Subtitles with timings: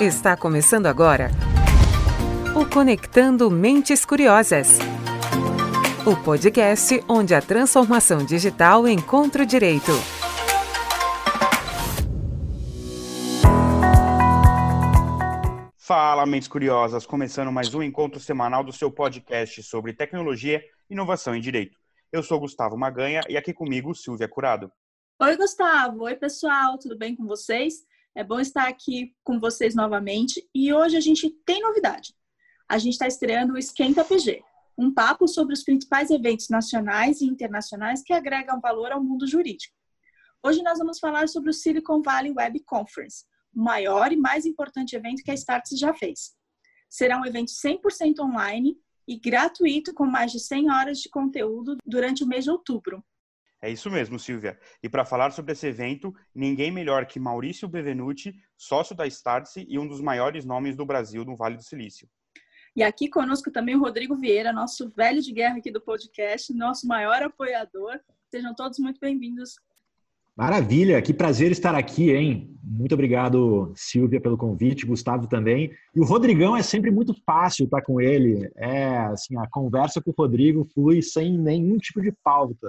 [0.00, 1.30] Está começando agora
[2.54, 4.78] o Conectando Mentes Curiosas.
[6.04, 9.92] O podcast onde a transformação digital encontra o direito.
[15.78, 17.06] Fala, mentes curiosas!
[17.06, 21.78] Começando mais um encontro semanal do seu podcast sobre tecnologia, inovação e direito.
[22.12, 24.70] Eu sou Gustavo Maganha e aqui comigo Silvia Curado.
[25.18, 26.02] Oi, Gustavo.
[26.02, 26.76] Oi, pessoal.
[26.76, 27.86] Tudo bem com vocês?
[28.16, 32.14] É bom estar aqui com vocês novamente e hoje a gente tem novidade.
[32.66, 34.42] A gente está estreando o Esquenta PG,
[34.78, 39.76] um papo sobre os principais eventos nacionais e internacionais que agregam valor ao mundo jurídico.
[40.42, 44.96] Hoje nós vamos falar sobre o Silicon Valley Web Conference, o maior e mais importante
[44.96, 46.34] evento que a Startse já fez.
[46.88, 52.24] Será um evento 100% online e gratuito com mais de 100 horas de conteúdo durante
[52.24, 53.04] o mês de outubro.
[53.66, 54.56] É isso mesmo, Silvia.
[54.80, 59.76] E para falar sobre esse evento, ninguém melhor que Maurício Bevenuti, sócio da Startse e
[59.76, 62.08] um dos maiores nomes do Brasil no Vale do Silício.
[62.76, 66.86] E aqui conosco também o Rodrigo Vieira, nosso velho de guerra aqui do podcast, nosso
[66.86, 67.98] maior apoiador.
[68.30, 69.56] Sejam todos muito bem-vindos.
[70.36, 72.56] Maravilha, que prazer estar aqui, hein?
[72.62, 75.72] Muito obrigado, Silvia, pelo convite, Gustavo também.
[75.92, 78.48] E o Rodrigão é sempre muito fácil estar com ele.
[78.54, 82.68] É, assim, a conversa com o Rodrigo flui sem nenhum tipo de pauta.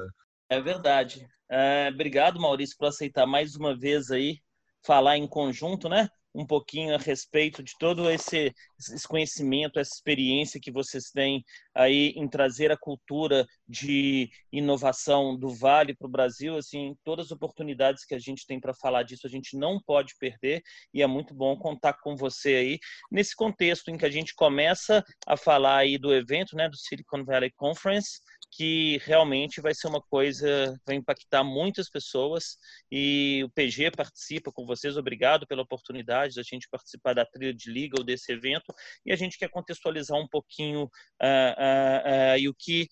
[0.49, 1.27] É verdade.
[1.49, 4.39] É, obrigado, Maurício, por aceitar mais uma vez aí
[4.85, 6.07] falar em conjunto, né?
[6.33, 12.09] Um pouquinho a respeito de todo esse, esse conhecimento, essa experiência que vocês têm aí
[12.15, 16.57] em trazer a cultura de inovação do Vale para o Brasil.
[16.57, 20.13] Assim, todas as oportunidades que a gente tem para falar disso, a gente não pode
[20.19, 20.61] perder
[20.93, 22.79] e é muito bom contar com você aí
[23.11, 27.23] nesse contexto em que a gente começa a falar aí do evento, né, do Silicon
[27.23, 28.19] Valley Conference
[28.51, 32.57] que realmente vai ser uma coisa, vai impactar muitas pessoas
[32.91, 34.97] e o PG participa com vocês.
[34.97, 38.73] Obrigado pela oportunidade da gente participar da trilha de legal desse evento
[39.05, 42.87] e a gente quer contextualizar um pouquinho uh, uh, uh, e o que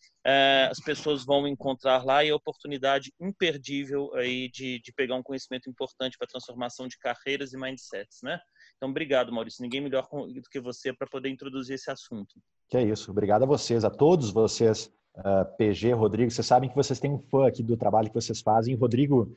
[0.72, 5.70] as pessoas vão encontrar lá e a oportunidade imperdível aí de, de pegar um conhecimento
[5.70, 8.40] importante para a transformação de carreiras e mindsets, né?
[8.76, 9.62] Então, obrigado, Maurício.
[9.62, 12.34] Ninguém melhor do que você para poder introduzir esse assunto.
[12.70, 13.12] Que é isso.
[13.12, 17.20] Obrigado a vocês, a todos vocês ah, PG, Rodrigo, vocês sabem que vocês têm um
[17.20, 18.76] fã aqui do trabalho que vocês fazem.
[18.76, 19.32] Rodrigo,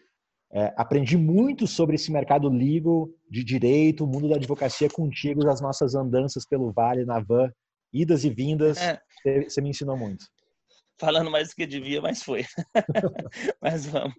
[0.51, 5.61] é, aprendi muito sobre esse mercado legal, de direito, o mundo da advocacia contigo, das
[5.61, 7.53] nossas andanças pelo Vale, na van,
[7.93, 8.79] idas e vindas.
[8.79, 9.01] É.
[9.49, 10.25] Você me ensinou muito.
[10.99, 12.45] Falando mais do que devia, mas foi.
[13.63, 14.17] mas vamos.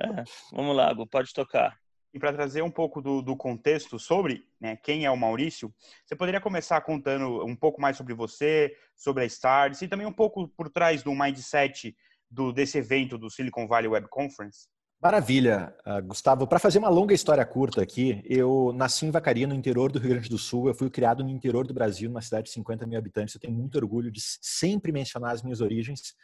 [0.00, 1.78] É, vamos lá, Gu, pode tocar.
[2.12, 5.72] E para trazer um pouco do, do contexto sobre né, quem é o Maurício,
[6.04, 10.12] você poderia começar contando um pouco mais sobre você, sobre a Stars e também um
[10.12, 11.96] pouco por trás do mindset
[12.28, 14.68] do, desse evento do Silicon Valley Web Conference?
[15.02, 16.46] Maravilha, uh, Gustavo.
[16.46, 20.10] Para fazer uma longa história curta aqui, eu nasci em Vacaria, no interior do Rio
[20.10, 20.68] Grande do Sul.
[20.68, 23.34] Eu fui criado no interior do Brasil, numa cidade de 50 mil habitantes.
[23.34, 26.14] Eu tenho muito orgulho de sempre mencionar as minhas origens.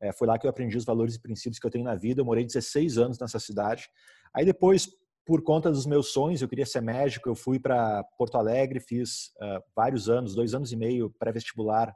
[0.00, 2.22] É, foi lá que eu aprendi os valores e princípios que eu tenho na vida.
[2.22, 3.88] Eu morei 16 anos nessa cidade.
[4.34, 4.88] Aí depois,
[5.24, 9.28] por conta dos meus sonhos, eu queria ser médico, eu fui para Porto Alegre, fiz
[9.36, 11.94] uh, vários anos, dois anos e meio pré-vestibular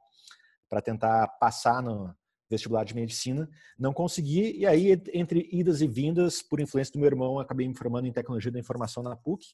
[0.70, 2.14] para tentar passar no
[2.50, 3.48] vestibular de medicina.
[3.78, 7.74] Não consegui, e aí, entre idas e vindas, por influência do meu irmão, acabei me
[7.74, 9.46] formando em tecnologia da informação na PUC.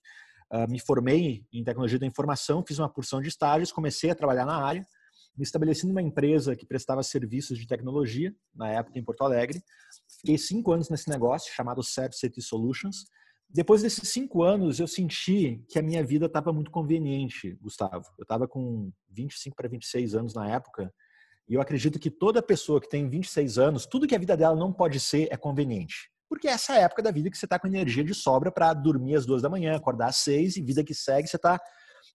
[0.52, 4.44] Uh, me formei em tecnologia da informação, fiz uma porção de estágios, comecei a trabalhar
[4.44, 4.86] na área,
[5.36, 9.62] me estabeleci numa empresa que prestava serviços de tecnologia, na época em Porto Alegre.
[10.20, 13.06] Fiquei cinco anos nesse negócio, chamado Cert City Solutions,
[13.54, 18.04] depois desses cinco anos, eu senti que a minha vida estava muito conveniente, Gustavo.
[18.18, 20.92] Eu estava com 25 para 26 anos na época,
[21.48, 24.56] e eu acredito que toda pessoa que tem 26 anos, tudo que a vida dela
[24.56, 26.10] não pode ser é conveniente.
[26.28, 29.14] Porque é essa época da vida que você está com energia de sobra para dormir
[29.14, 31.60] às duas da manhã, acordar às seis, e vida que segue, você está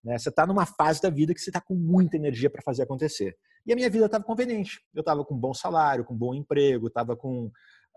[0.04, 2.82] né, você tá numa fase da vida que você está com muita energia para fazer
[2.82, 3.36] acontecer.
[3.66, 4.80] E a minha vida estava conveniente.
[4.94, 7.50] Eu estava com um bom salário, com um bom emprego, estava com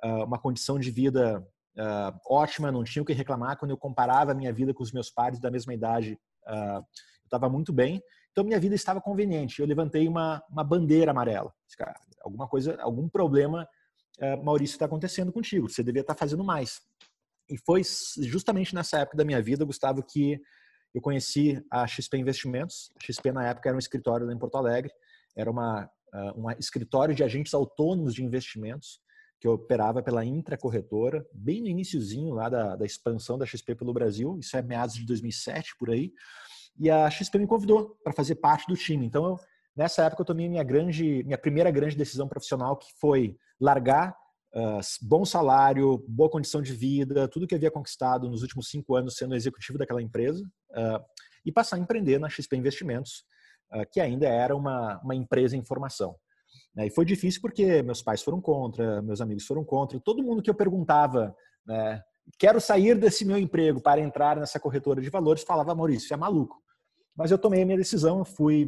[0.03, 1.39] uh, uma condição de vida
[1.77, 3.57] uh, ótima, não tinha o que reclamar.
[3.57, 7.25] Quando eu comparava a minha vida com os meus pares da mesma idade, uh, eu
[7.25, 8.01] estava muito bem.
[8.33, 9.61] Então, minha vida estava conveniente.
[9.61, 11.53] Eu levantei uma, uma bandeira amarela.
[11.77, 13.69] Cara, alguma coisa, algum problema,
[14.19, 15.69] uh, Maurício, está acontecendo contigo.
[15.69, 16.81] Você deveria estar tá fazendo mais.
[17.47, 17.83] E foi
[18.23, 20.41] justamente nessa época da minha vida, Gustavo, que
[20.95, 22.91] eu conheci a XP Investimentos.
[22.99, 24.91] A XP, na época, era um escritório lá em Porto Alegre.
[25.35, 25.87] Era uma,
[26.35, 28.99] um escritório de agentes autônomos de investimentos
[29.39, 33.93] que operava pela Intra Corretora, bem no iníciozinho lá da, da expansão da XP pelo
[33.93, 36.13] Brasil, isso é meados de 2007 por aí,
[36.79, 39.05] e a XP me convidou para fazer parte do time.
[39.05, 39.39] Então, eu,
[39.75, 44.15] nessa época eu tomei minha grande, minha primeira grande decisão profissional, que foi largar
[44.55, 49.15] uh, bom salário, boa condição de vida, tudo que havia conquistado nos últimos cinco anos
[49.15, 51.03] sendo executivo daquela empresa, uh,
[51.45, 53.23] e passar a empreender na XP Investimentos,
[53.73, 56.15] uh, que ainda era uma, uma empresa em formação.
[56.75, 56.87] Né?
[56.87, 60.49] E foi difícil porque meus pais foram contra, meus amigos foram contra, todo mundo que
[60.49, 61.35] eu perguntava,
[61.65, 62.01] né,
[62.37, 66.17] quero sair desse meu emprego para entrar nessa corretora de valores, falava, Maurício, você é
[66.17, 66.62] maluco.
[67.15, 68.65] Mas eu tomei a minha decisão, fui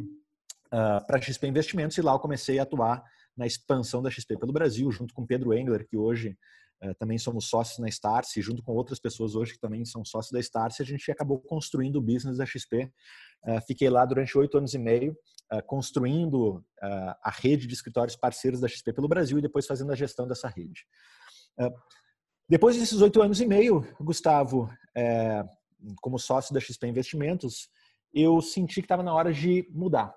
[0.66, 3.02] uh, para a XP Investimentos e lá eu comecei a atuar
[3.36, 6.38] na expansão da XP pelo Brasil, junto com Pedro Engler, que hoje
[6.82, 10.32] uh, também somos sócios na Starse, junto com outras pessoas hoje que também são sócios
[10.32, 12.84] da Starse, a gente acabou construindo o business da XP.
[12.84, 15.16] Uh, eh, fiquei lá durante oito anos e meio,
[15.64, 16.64] construindo
[17.22, 20.48] a rede de escritórios parceiros da XP pelo Brasil e depois fazendo a gestão dessa
[20.48, 20.84] rede.
[22.48, 24.68] depois desses oito anos e meio, Gustavo,
[26.00, 27.70] como sócio da XP Investimentos,
[28.16, 30.08] eu senti que estava na hora de mudar.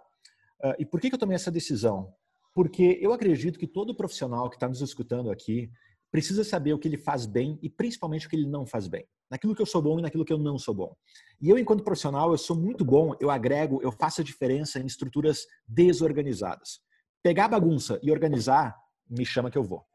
[0.64, 2.14] Uh, e por que, que eu tomei essa decisão?
[2.56, 5.70] Porque eu acredito que todo profissional que está nos escutando aqui
[6.10, 9.06] precisa saber o que ele faz bem e principalmente o que ele não faz bem.
[9.30, 10.96] Naquilo que eu sou bom e naquilo que eu não sou bom.
[11.42, 14.86] E eu, enquanto profissional, eu sou muito bom, eu agrego, eu faço a diferença em
[14.86, 16.80] estruturas desorganizadas.
[17.22, 18.76] Pegar a bagunça e organizar,
[19.10, 19.86] me chama que eu vou.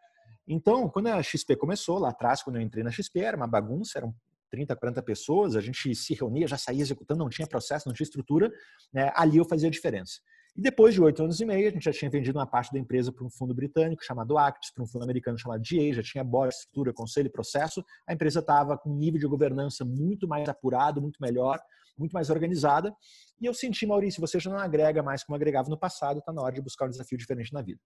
[0.47, 3.99] Então, quando a XP começou, lá atrás, quando eu entrei na XP, era uma bagunça,
[3.99, 4.15] eram
[4.55, 8.05] 30, 40 pessoas, a gente se reunia, já saía executando, não tinha processo, não tinha
[8.05, 8.53] estrutura,
[8.93, 9.11] né?
[9.17, 10.21] ali eu fazia a diferença.
[10.57, 12.79] E depois de oito anos e meio, a gente já tinha vendido uma parte da
[12.79, 16.23] empresa para um fundo britânico chamado Actis, para um fundo americano chamado GA, já tinha
[16.23, 17.85] board, estrutura, conselho e processo.
[18.07, 21.59] A empresa estava com um nível de governança muito mais apurado, muito melhor,
[21.99, 22.95] muito mais organizada.
[23.41, 26.41] E eu senti, Maurício, você já não agrega mais como agregava no passado, está na
[26.41, 27.81] hora de buscar um desafio diferente na vida.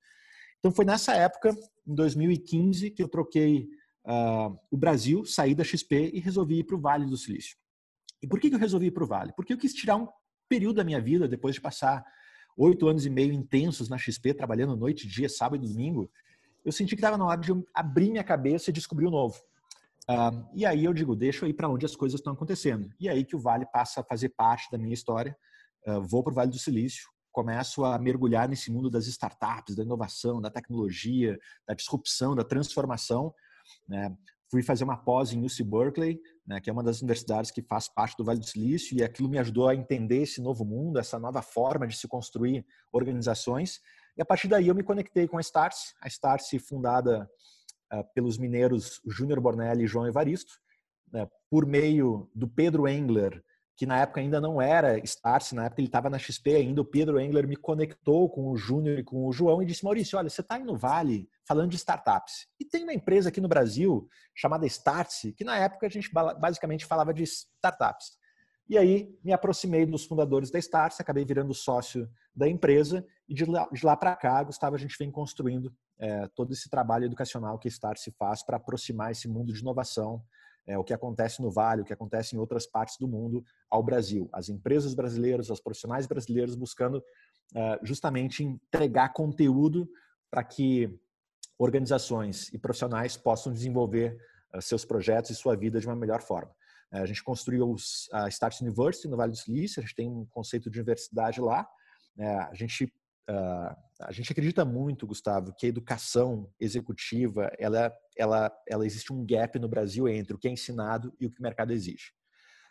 [0.58, 1.56] Então foi nessa época,
[1.86, 3.66] em 2015, que eu troquei
[4.04, 7.56] uh, o Brasil, saí da XP e resolvi ir para o Vale do Silício.
[8.22, 9.32] E por que, que eu resolvi ir para o Vale?
[9.36, 10.08] Porque eu quis tirar um
[10.48, 12.04] período da minha vida, depois de passar
[12.56, 16.10] oito anos e meio intensos na XP, trabalhando noite, dia, sábado e domingo,
[16.64, 19.40] eu senti que estava na hora de abrir minha cabeça e descobrir o novo.
[20.10, 22.90] Uh, e aí eu digo, deixa eu ir para onde as coisas estão acontecendo.
[22.98, 25.36] E aí que o Vale passa a fazer parte da minha história.
[25.86, 29.82] Uh, vou para o Vale do Silício, começo a mergulhar nesse mundo das startups, da
[29.82, 33.32] inovação, da tecnologia, da disrupção, da transformação.
[33.88, 34.16] Né?
[34.50, 37.86] Fui fazer uma pós em UC Berkeley, né, que é uma das universidades que faz
[37.86, 41.18] parte do Vale do Silício, e aquilo me ajudou a entender esse novo mundo, essa
[41.18, 43.80] nova forma de se construir organizações.
[44.16, 47.30] E a partir daí eu me conectei com a Starse, a Starse fundada
[47.92, 50.54] uh, pelos mineiros Júnior Bornelli e João Evaristo,
[51.12, 53.44] né, por meio do Pedro Engler,
[53.78, 56.84] que na época ainda não era Starse, na época ele estava na XP ainda, o
[56.84, 60.28] Pedro Engler me conectou com o Júnior e com o João e disse, Maurício, olha,
[60.28, 62.48] você está aí no Vale falando de startups.
[62.58, 66.84] E tem uma empresa aqui no Brasil chamada Startse, que na época a gente basicamente
[66.84, 68.18] falava de startups.
[68.68, 73.44] E aí me aproximei dos fundadores da Startse, acabei virando sócio da empresa e de
[73.44, 77.68] lá, lá para cá, Gustavo, a gente vem construindo é, todo esse trabalho educacional que
[77.68, 80.20] a Startse faz para aproximar esse mundo de inovação
[80.68, 83.82] é, o que acontece no Vale, o que acontece em outras partes do mundo ao
[83.82, 84.28] Brasil.
[84.32, 86.98] As empresas brasileiras, os profissionais brasileiros buscando
[87.54, 89.88] uh, justamente entregar conteúdo
[90.30, 90.94] para que
[91.58, 94.20] organizações e profissionais possam desenvolver
[94.54, 96.52] uh, seus projetos e sua vida de uma melhor forma.
[96.92, 100.06] Uh, a gente construiu os, a Start University no Vale do Silício, a gente tem
[100.06, 101.66] um conceito de universidade lá.
[102.14, 102.36] Né?
[102.36, 102.92] a gente
[103.30, 109.26] Uh, a gente acredita muito, Gustavo, que a educação executiva, ela, ela, ela existe um
[109.26, 112.12] gap no Brasil entre o que é ensinado e o que o mercado exige.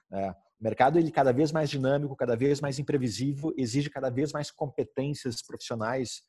[0.09, 4.31] Uh, o mercado ele cada vez mais dinâmico, cada vez mais imprevisível, exige cada vez
[4.31, 6.21] mais competências profissionais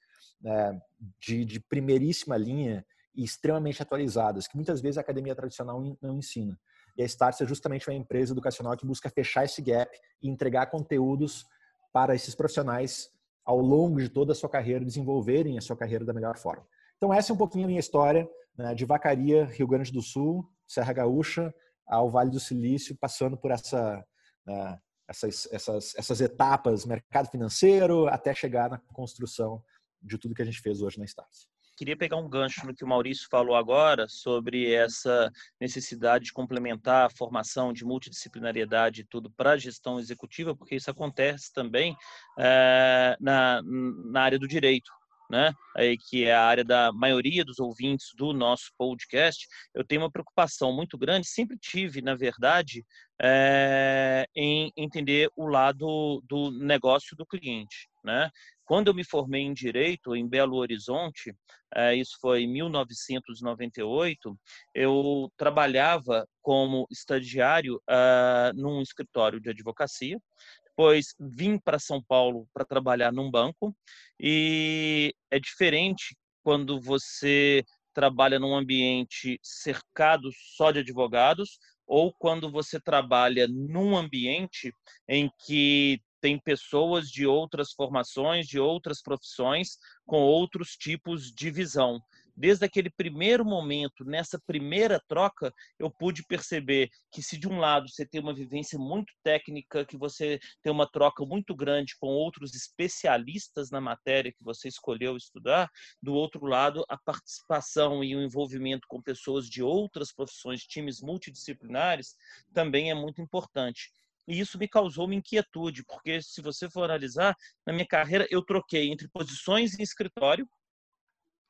[0.43, 0.81] uh,
[1.21, 2.85] de, de primeiríssima linha
[3.15, 6.59] e extremamente atualizadas, que muitas vezes a academia tradicional não ensina.
[6.97, 10.67] E a Starts é justamente uma empresa educacional que busca fechar esse gap e entregar
[10.67, 11.47] conteúdos
[11.93, 13.09] para esses profissionais
[13.49, 16.67] ao longo de toda a sua carreira, desenvolverem a sua carreira da melhor forma.
[16.99, 20.47] Então, essa é um pouquinho a minha história né, de Vacaria, Rio Grande do Sul,
[20.67, 21.55] Serra Gaúcha,
[21.87, 24.05] ao Vale do Silício, passando por essa,
[24.47, 24.79] uh,
[25.09, 29.65] essas, essas, essas etapas, mercado financeiro, até chegar na construção
[30.03, 31.49] de tudo que a gente fez hoje na Stars
[31.79, 35.31] queria pegar um gancho no que o Maurício falou agora sobre essa
[35.61, 40.91] necessidade de complementar a formação de multidisciplinariedade e tudo para a gestão executiva, porque isso
[40.91, 41.97] acontece também
[42.37, 44.91] é, na, na área do direito.
[45.31, 50.01] Né, aí, que é a área da maioria dos ouvintes do nosso podcast, eu tenho
[50.01, 52.83] uma preocupação muito grande, sempre tive, na verdade,
[53.21, 57.89] é, em entender o lado do negócio do cliente.
[58.05, 58.31] Né?
[58.65, 61.35] Quando eu me formei em Direito, em Belo Horizonte,
[61.75, 64.39] é, isso foi em 1998,
[64.75, 70.19] eu trabalhava como estagiário uh, num escritório de advocacia,
[70.65, 73.75] depois vim para São Paulo para trabalhar num banco,
[74.19, 81.59] e é diferente quando você trabalha num ambiente cercado só de advogados
[81.89, 84.73] ou quando você trabalha num ambiente
[85.09, 92.01] em que tem pessoas de outras formações, de outras profissões, com outros tipos de visão
[92.39, 97.89] desde aquele primeiro momento, nessa primeira troca, eu pude perceber que se de um lado
[97.89, 102.55] você tem uma vivência muito técnica, que você tem uma troca muito grande com outros
[102.55, 105.69] especialistas na matéria que você escolheu estudar,
[106.01, 112.15] do outro lado, a participação e o envolvimento com pessoas de outras profissões, times multidisciplinares,
[112.55, 113.91] também é muito importante.
[114.29, 117.35] E isso me causou uma inquietude, porque se você for analisar,
[117.67, 120.47] na minha carreira eu troquei entre posições em escritório,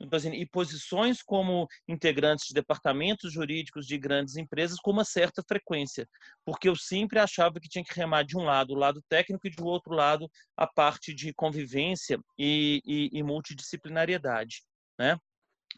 [0.01, 6.09] e posições como integrantes de departamentos jurídicos de grandes empresas com uma certa frequência,
[6.45, 9.51] porque eu sempre achava que tinha que remar de um lado o lado técnico e
[9.51, 14.63] de outro lado a parte de convivência e, e, e multidisciplinariedade,
[14.99, 15.19] né?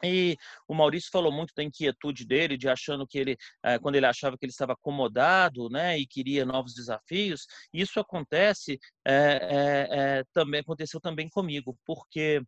[0.02, 0.36] E
[0.66, 4.36] o Maurício falou muito da inquietude dele, de achando que ele, eh, quando ele achava
[4.38, 7.46] que ele estava acomodado, né, e queria novos desafios.
[7.72, 9.88] Isso acontece, é, é,
[10.20, 12.40] é, também aconteceu também comigo, porque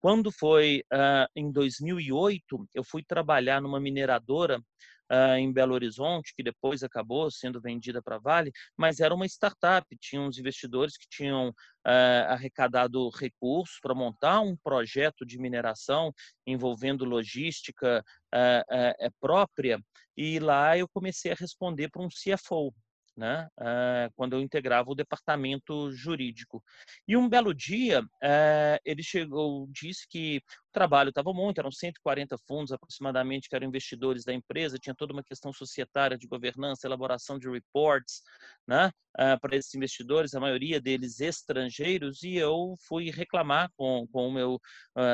[0.00, 6.42] quando foi uh, em 2008, eu fui trabalhar numa mineradora uh, em Belo Horizonte, que
[6.42, 9.86] depois acabou sendo vendida para Vale, mas era uma startup.
[9.98, 16.12] Tinha uns investidores que tinham uh, arrecadado recursos para montar um projeto de mineração
[16.46, 18.02] envolvendo logística
[19.20, 19.78] própria.
[20.16, 22.72] E lá eu comecei a responder para um CFO,
[23.20, 26.64] né, uh, quando eu integrava o departamento jurídico.
[27.06, 32.72] E um belo dia, uh, ele chegou, disse que trabalho estava muito, eram 140 fundos
[32.72, 37.48] aproximadamente que eram investidores da empresa, tinha toda uma questão societária de governança, elaboração de
[37.48, 38.22] reports
[38.66, 44.28] né, uh, para esses investidores, a maioria deles estrangeiros, e eu fui reclamar com, com
[44.28, 44.60] o meu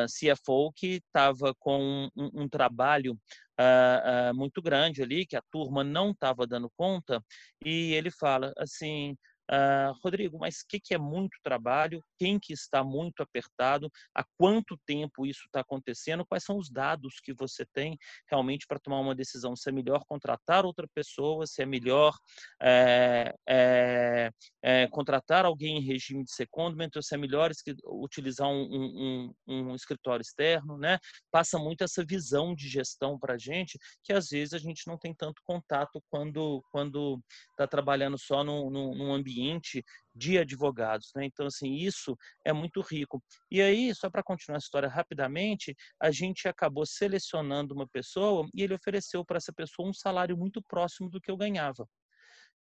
[0.07, 3.19] CFO que estava com um, um trabalho
[3.59, 7.23] uh, uh, muito grande ali, que a turma não estava dando conta,
[7.65, 9.17] e ele fala assim:
[9.49, 12.03] Uh, Rodrigo, mas o que, que, é muito trabalho?
[12.19, 13.89] Quem que está muito apertado?
[14.13, 16.27] Há quanto tempo isso está acontecendo?
[16.27, 17.97] Quais são os dados que você tem
[18.29, 19.55] realmente para tomar uma decisão?
[19.55, 21.47] Se é melhor contratar outra pessoa?
[21.47, 22.13] Se é melhor
[22.61, 24.31] é, é,
[24.65, 26.91] é, contratar alguém em regime de secondment?
[26.97, 27.53] Ou se é melhor
[27.85, 30.77] utilizar um, um, um, um, escritório externo?
[30.77, 30.99] Né?
[31.31, 34.99] Passa muito essa visão de gestão para a gente que às vezes a gente não
[34.99, 41.11] tem tanto contato quando quando está trabalhando só num, num ambiente ambiente de advogados.
[41.15, 41.27] Né?
[41.27, 43.23] Então, assim, isso é muito rico.
[43.51, 48.63] E aí, só para continuar a história rapidamente, a gente acabou selecionando uma pessoa e
[48.63, 51.87] ele ofereceu para essa pessoa um salário muito próximo do que eu ganhava.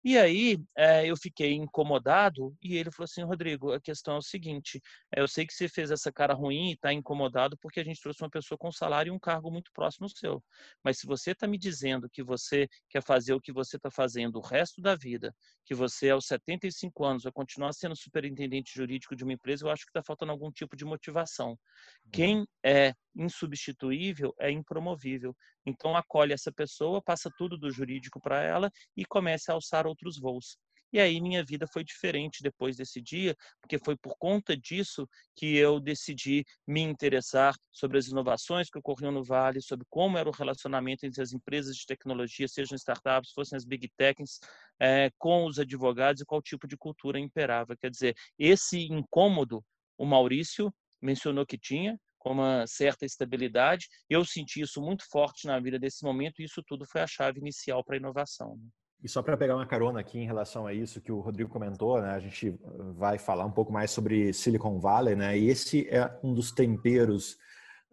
[0.06, 4.22] E aí é, eu fiquei incomodado e ele falou assim, Rodrigo, a questão é o
[4.22, 4.80] seguinte,
[5.12, 8.00] é, eu sei que você fez essa cara ruim e está incomodado porque a gente
[8.00, 10.44] trouxe uma pessoa com salário e um cargo muito próximo ao seu.
[10.80, 14.36] Mas se você está me dizendo que você quer fazer o que você está fazendo
[14.36, 15.34] o resto da vida,
[15.64, 19.84] que você aos 75 anos vai continuar sendo superintendente jurídico de uma empresa, eu acho
[19.84, 21.48] que está faltando algum tipo de motivação.
[21.48, 22.10] Uhum.
[22.12, 25.34] Quem é insubstituível é impromovível.
[25.64, 30.18] Então acolhe essa pessoa, passa tudo do jurídico para ela e começa a alçar outros
[30.18, 30.58] voos.
[30.92, 35.56] E aí minha vida foi diferente depois desse dia, porque foi por conta disso que
[35.56, 40.32] eu decidi me interessar sobre as inovações que ocorriam no Vale, sobre como era o
[40.32, 44.38] relacionamento entre as empresas de tecnologia, sejam startups, fossem as big techs,
[44.80, 47.76] é, com os advogados e qual tipo de cultura imperava.
[47.76, 49.64] Quer dizer, esse incômodo,
[49.98, 51.98] o Maurício mencionou que tinha,
[52.32, 53.86] uma certa estabilidade.
[54.08, 57.40] Eu senti isso muito forte na vida desse momento e isso tudo foi a chave
[57.40, 58.56] inicial para a inovação.
[58.56, 58.68] Né?
[59.02, 62.00] E só para pegar uma carona aqui em relação a isso que o Rodrigo comentou,
[62.00, 62.54] né, a gente
[62.94, 67.36] vai falar um pouco mais sobre Silicon Valley, né, e esse é um dos temperos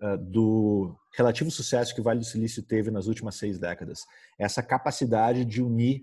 [0.01, 3.99] uh, do relativo sucesso que o Vale do Silício teve nas últimas seis décadas.
[4.39, 6.01] Essa capacidade de unir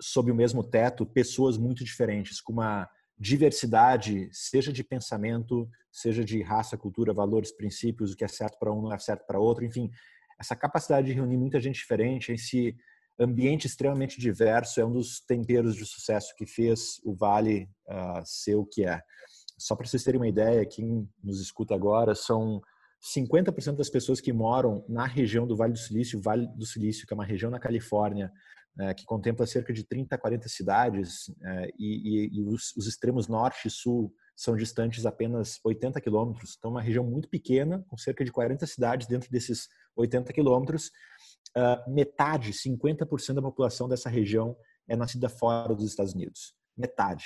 [0.00, 6.42] sob o mesmo teto pessoas muito diferentes, com uma diversidade, seja de pensamento, seja de
[6.42, 9.64] raça, cultura, valores, princípios, o que é certo para um não é certo para outro,
[9.64, 9.90] enfim,
[10.38, 12.76] essa capacidade de reunir muita gente diferente, esse
[13.18, 18.54] ambiente extremamente diverso é um dos temperos de sucesso que fez o Vale uh, ser
[18.54, 19.02] o que é.
[19.58, 22.62] Só para vocês terem uma ideia, quem nos escuta agora são
[23.16, 27.12] 50% das pessoas que moram na região do Vale do Silício, Vale do Silício, que
[27.12, 28.30] é uma região na Califórnia,
[28.78, 32.86] é, que contempla cerca de 30 a 40 cidades, é, e, e, e os, os,
[32.86, 36.54] extremos norte e sul são distantes apenas 80 quilômetros.
[36.56, 40.90] Então, uma região muito pequena, com cerca de 40 cidades dentro desses 80 quilômetros.
[41.56, 44.56] Uh, metade, 50% da população dessa região
[44.86, 46.54] é nascida fora dos Estados Unidos.
[46.76, 47.24] Metade.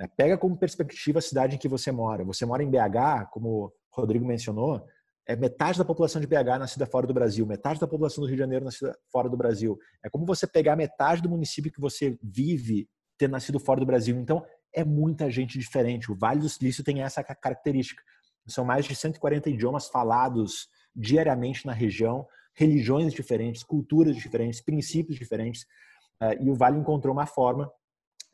[0.00, 2.24] É, pega como perspectiva a cidade em que você mora.
[2.24, 4.84] Você mora em BH, como o Rodrigo mencionou,
[5.28, 8.36] é metade da população de BH nascida fora do Brasil, metade da população do Rio
[8.36, 9.78] de Janeiro nascida fora do Brasil.
[10.02, 14.16] É como você pegar metade do município que você vive ter nascido fora do Brasil.
[14.16, 14.42] Então,
[14.72, 16.10] é muita gente diferente.
[16.10, 18.02] O Vale do Silício tem essa característica.
[18.46, 25.66] São mais de 140 idiomas falados diariamente na região, religiões diferentes, culturas diferentes, princípios diferentes.
[26.22, 27.70] Eh, e o Vale encontrou uma forma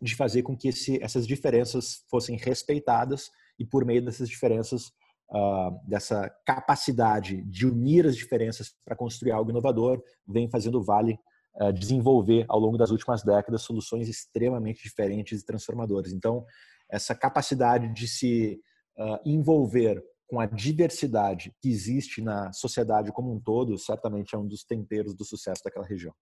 [0.00, 4.92] de fazer com que esse, essas diferenças fossem respeitadas e por meio dessas diferenças,
[5.34, 11.18] uh, dessa capacidade de unir as diferenças para construir algo inovador, vem fazendo o Vale
[11.56, 16.12] uh, desenvolver ao longo das últimas décadas soluções extremamente diferentes e transformadoras.
[16.12, 16.44] Então,
[16.88, 18.60] essa capacidade de se
[18.96, 24.46] uh, envolver com a diversidade que existe na sociedade como um todo, certamente é um
[24.46, 26.14] dos temperos do sucesso daquela região.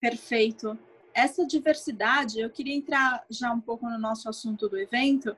[0.00, 0.76] Perfeito.
[1.14, 5.34] Essa diversidade, eu queria entrar já um pouco no nosso assunto do evento.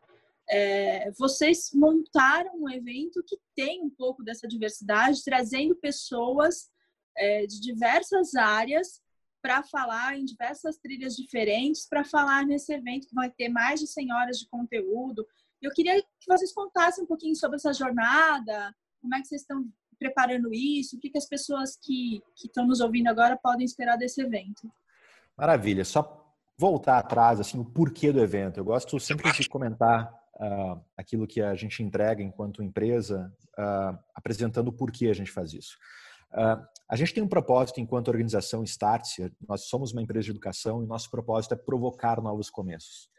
[0.51, 6.71] É, vocês montaram um evento que tem um pouco dessa diversidade, trazendo pessoas
[7.17, 9.03] é, de diversas áreas
[9.43, 13.87] para falar em diversas trilhas diferentes, para falar nesse evento que vai ter mais de
[13.87, 15.27] 100 horas de conteúdo.
[15.61, 19.65] Eu queria que vocês contassem um pouquinho sobre essa jornada, como é que vocês estão
[19.99, 24.23] preparando isso, o que, que as pessoas que, estão nos ouvindo agora podem esperar desse
[24.23, 24.71] evento.
[25.37, 25.85] Maravilha.
[25.85, 28.59] Só voltar atrás, assim, o porquê do evento.
[28.59, 34.69] Eu gosto sempre de comentar uh, aquilo que a gente entrega enquanto empresa, uh, apresentando
[34.69, 35.77] o porquê a gente faz isso.
[36.33, 40.83] Uh, a gente tem um propósito enquanto organização Startse, nós somos uma empresa de educação
[40.83, 43.11] e nosso propósito é provocar novos começos.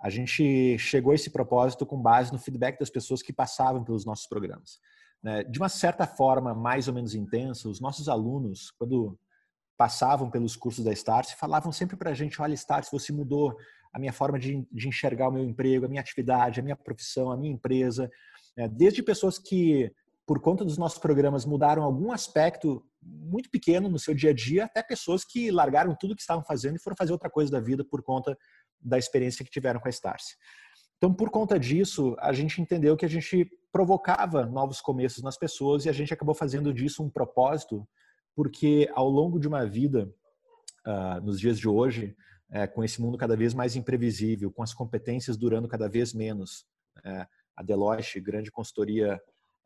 [0.00, 4.04] A gente chegou a esse propósito com base no feedback das pessoas que passavam pelos
[4.04, 4.78] nossos programas.
[5.22, 5.42] Né?
[5.44, 9.18] De uma certa forma mais ou menos intensa, os nossos alunos, quando
[9.76, 13.56] passavam pelos cursos da Startse, falavam sempre para a gente: olha, Startse, você mudou
[13.96, 17.32] a minha forma de, de, enxergar o meu emprego, a minha atividade, a minha profissão,
[17.32, 18.10] a minha empresa.
[18.54, 19.90] É, desde pessoas que,
[20.26, 24.66] por conta dos nossos programas, mudaram algum aspecto muito pequeno no seu dia a dia,
[24.66, 27.82] até pessoas que largaram tudo que estavam fazendo e foram fazer outra coisa da vida
[27.86, 28.36] por conta
[28.78, 30.36] da experiência que tiveram com a Starse.
[30.98, 35.86] Então, por conta disso, a gente entendeu que a gente provocava novos começos nas pessoas
[35.86, 37.88] e a gente acabou fazendo disso um propósito,
[38.34, 40.12] porque ao longo de uma vida,
[40.86, 42.14] uh, nos dias de hoje,
[42.50, 46.64] é, com esse mundo cada vez mais imprevisível, com as competências durando cada vez menos,
[47.04, 49.20] é, a Deloitte, grande consultoria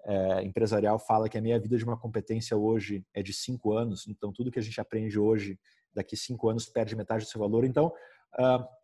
[0.05, 4.07] é, empresarial, fala que a meia vida de uma competência hoje é de cinco anos,
[4.09, 5.59] então tudo que a gente aprende hoje,
[5.93, 7.65] daqui cinco anos, perde metade do seu valor.
[7.65, 7.93] Então,
[8.39, 8.81] uh,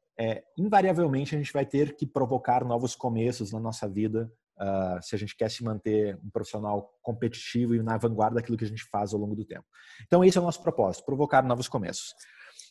[0.59, 4.31] invariavelmente a gente vai ter que provocar novos começos na nossa vida
[4.61, 8.65] uh, se a gente quer se manter um profissional competitivo e na vanguarda daquilo que
[8.65, 9.65] a gente faz ao longo do tempo.
[10.07, 12.15] Então esse é o nosso propósito, provocar novos começos.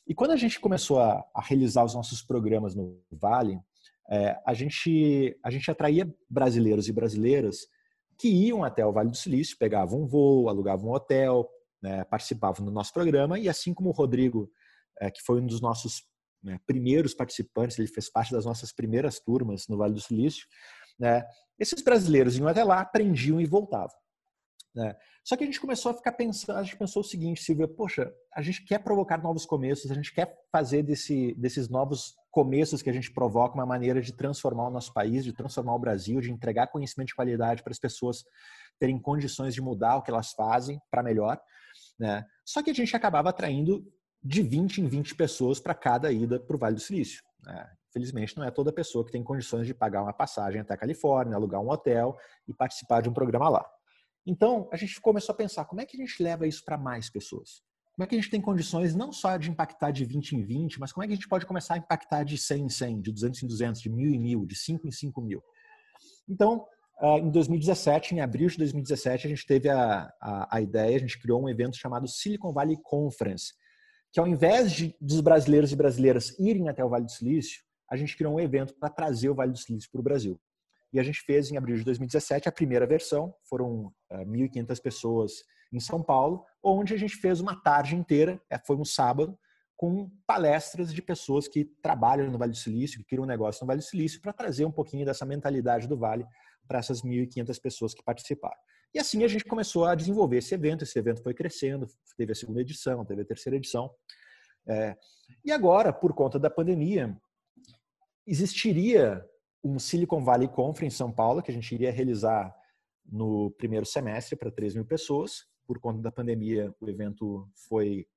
[0.08, 3.60] E quando a gente começou a, a realizar os nossos programas no Vale,
[4.10, 7.68] é, a, gente, a gente atraía brasileiros e brasileiras
[8.18, 11.50] que iam até o Vale do Silício, pegavam um voo, alugavam um hotel,
[11.82, 14.50] né, participavam do nosso programa e assim como o Rodrigo,
[15.00, 16.04] é, que foi um dos nossos
[16.42, 20.48] né, primeiros participantes, ele fez parte das nossas primeiras turmas no Vale do Silício,
[21.00, 21.26] né,
[21.60, 23.96] esses brasileiros iam até lá, aprendiam e voltavam.
[24.74, 24.96] Né?
[25.26, 28.14] Só que a gente começou a ficar pensando, a gente pensou o seguinte, Silvia, poxa,
[28.32, 32.92] a gente quer provocar novos começos, a gente quer fazer desse, desses novos começos que
[32.92, 36.32] a gente provoca uma maneira de transformar o nosso país, de transformar o Brasil, de
[36.32, 38.24] entregar conhecimento de qualidade para as pessoas
[38.80, 41.42] terem condições de mudar o que elas fazem para melhor.
[41.98, 42.24] Né?
[42.46, 43.84] Só que a gente acabava atraindo
[44.24, 47.24] de 20 em 20 pessoas para cada ida para o Vale do Silício.
[47.42, 47.68] Né?
[47.92, 51.36] Felizmente, não é toda pessoa que tem condições de pagar uma passagem até a Califórnia,
[51.36, 52.16] alugar um hotel
[52.48, 53.75] e participar de um programa lá.
[54.26, 57.10] Então, a gente começou a pensar como é que a gente leva isso para mais
[57.10, 57.62] pessoas?
[57.96, 60.80] Como é que a gente tem condições não só de impactar de 20 em 20,
[60.80, 63.12] mas como é que a gente pode começar a impactar de 100 em 100, de
[63.12, 65.42] 200 em 200, de 1000 em 1000, de 5 em 5 mil?
[66.28, 66.66] Então,
[67.00, 71.00] ah, em 2017, em abril de 2017, a gente teve a, a, a ideia, a
[71.00, 73.54] gente criou um evento chamado Silicon Valley Conference,
[74.12, 77.96] que ao invés de, dos brasileiros e brasileiras irem até o Vale do Silício, a
[77.96, 80.40] gente criou um evento para trazer o Vale do Silício para o Brasil.
[80.94, 84.82] E a gente fez em abril de 2017 a primeira versão, foram uh, eh, 1.500
[84.82, 89.38] pessoas em São Paulo, onde a gente fez uma tarde inteira, é, foi um sábado,
[89.76, 93.68] com palestras de pessoas que trabalham no Vale do Silício, que criam um negócio no
[93.68, 96.26] Vale do Silício, para trazer um pouquinho dessa mentalidade do Vale
[96.68, 98.56] para essas 1.500 pessoas que participaram.
[98.94, 100.84] E assim a gente começou a desenvolver esse evento.
[100.84, 103.92] Esse evento foi crescendo, teve a segunda edição, teve a terceira edição.
[104.66, 104.96] É,
[105.44, 107.16] e agora, por conta da pandemia,
[108.26, 109.24] existiria
[109.66, 112.56] um Silicon Valley Conference em São Paulo, que a gente iria realizar
[113.04, 115.48] no primeiro semestre para 3 mil pessoas.
[115.66, 118.08] Por conta da pandemia, o evento foi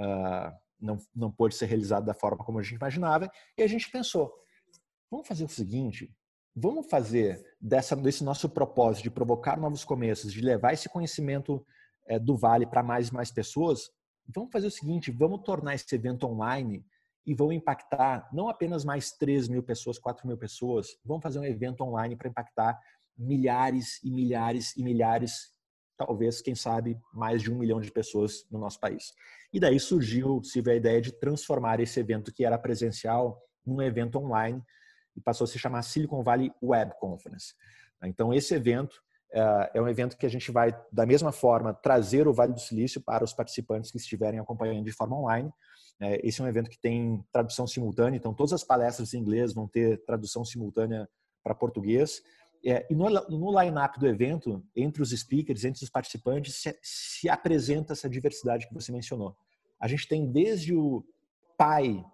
[0.00, 3.30] uh, não, não pôde ser realizado da forma como a gente imaginava.
[3.56, 4.32] E a gente pensou,
[5.08, 6.12] vamos fazer o seguinte,
[6.54, 11.64] vamos fazer dessa, desse nosso propósito de provocar novos começos, de levar esse conhecimento
[12.08, 13.88] é, do Vale para mais e mais pessoas,
[14.26, 16.84] vamos fazer o seguinte, vamos tornar esse evento online
[17.28, 21.44] e vão impactar não apenas mais 3 mil pessoas, 4 mil pessoas, vamos fazer um
[21.44, 22.80] evento online para impactar
[23.18, 25.52] milhares e milhares e milhares,
[25.94, 29.12] talvez, quem sabe, mais de um milhão de pessoas no nosso país.
[29.52, 34.18] E daí surgiu, Silvia, a ideia de transformar esse evento que era presencial num evento
[34.18, 34.64] online
[35.14, 37.54] e passou a se chamar Silicon Valley Web Conference.
[38.04, 42.32] Então, esse evento é um evento que a gente vai, da mesma forma, trazer o
[42.32, 45.52] Vale do Silício para os participantes que estiverem acompanhando de forma online.
[46.00, 49.52] Eh, esse é um evento que tem tradução simultânea, então todas as palestras em inglês
[49.52, 51.08] vão ter tradução simultânea
[51.42, 52.22] para português.
[52.64, 57.92] É, e no, line-up do evento, entre os speakers, entre os participantes, se, se, apresenta
[57.92, 59.36] essa diversidade que você mencionou.
[59.80, 61.04] A gente tem desde o
[61.56, 62.04] pai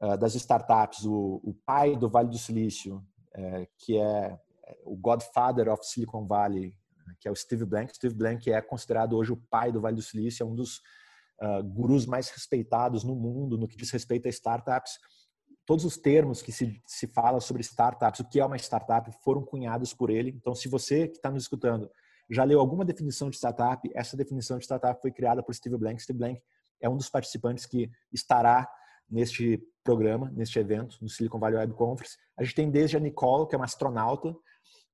[0.00, 4.38] uh, das startups, o, pai do Vale do Silício, uh, que é, é
[4.84, 6.74] o godfather of Silicon Valley,
[7.20, 7.94] que é o Steve Blank.
[7.94, 10.78] Steve Blank é considerado hoje o pai do Vale do Silício, é um dos
[11.40, 14.98] uh, gurus mais respeitados no mundo no que diz respeito a startups
[15.64, 19.42] todos os termos que se, se fala sobre startups, o que é uma startup, foram
[19.42, 20.30] cunhados por ele.
[20.30, 21.90] Então, se você que está nos escutando
[22.30, 26.02] já leu alguma definição de startup, essa definição de startup foi criada por Steve Blank.
[26.02, 26.40] Steve Blank
[26.80, 28.68] é um dos participantes que estará
[29.10, 32.16] neste programa, neste evento, no Silicon Valley Web Conference.
[32.36, 34.34] A gente tem desde a Nicole, que é uma astronauta.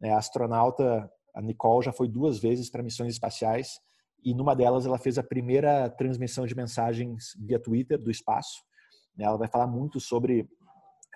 [0.03, 3.81] É, a astronauta, a Nicole já foi duas vezes para missões espaciais
[4.25, 8.63] e numa delas ela fez a primeira transmissão de mensagens via Twitter do espaço.
[9.19, 10.49] Ela vai falar muito sobre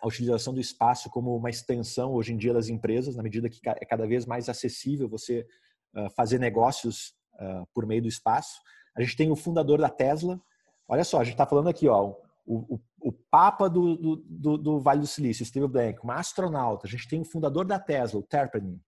[0.03, 3.61] a utilização do espaço como uma extensão hoje em dia das empresas, na medida que
[3.65, 5.47] é cada vez mais acessível você
[5.95, 8.61] uh, fazer negócios uh, por meio do espaço.
[8.97, 10.41] A gente tem o fundador da Tesla.
[10.89, 12.15] Olha só, a gente está falando aqui, ó,
[12.45, 16.87] o, o, o Papa do, do, do, Vale do Silício, Steve Blank, uma astronauta.
[16.87, 18.81] A gente tem o fundador da Tesla, o Terpenin.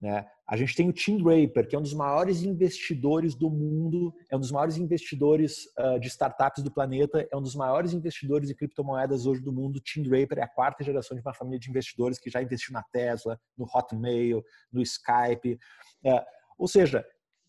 [0.00, 0.26] Né?
[0.48, 4.36] A gente tem o Tim Draper, que é um dos maiores investidores do mundo, é
[4.36, 8.54] um dos maiores investidores uh, de startups do planeta, é um dos maiores investidores de
[8.54, 9.80] criptomoedas hoje do mundo.
[9.80, 12.82] Tim Draper é a quarta geração de uma família de investidores que já investiu na
[12.82, 15.56] Tesla, no Hotmail, no Skype.
[16.04, 16.20] Uh,
[16.58, 17.06] ou seja,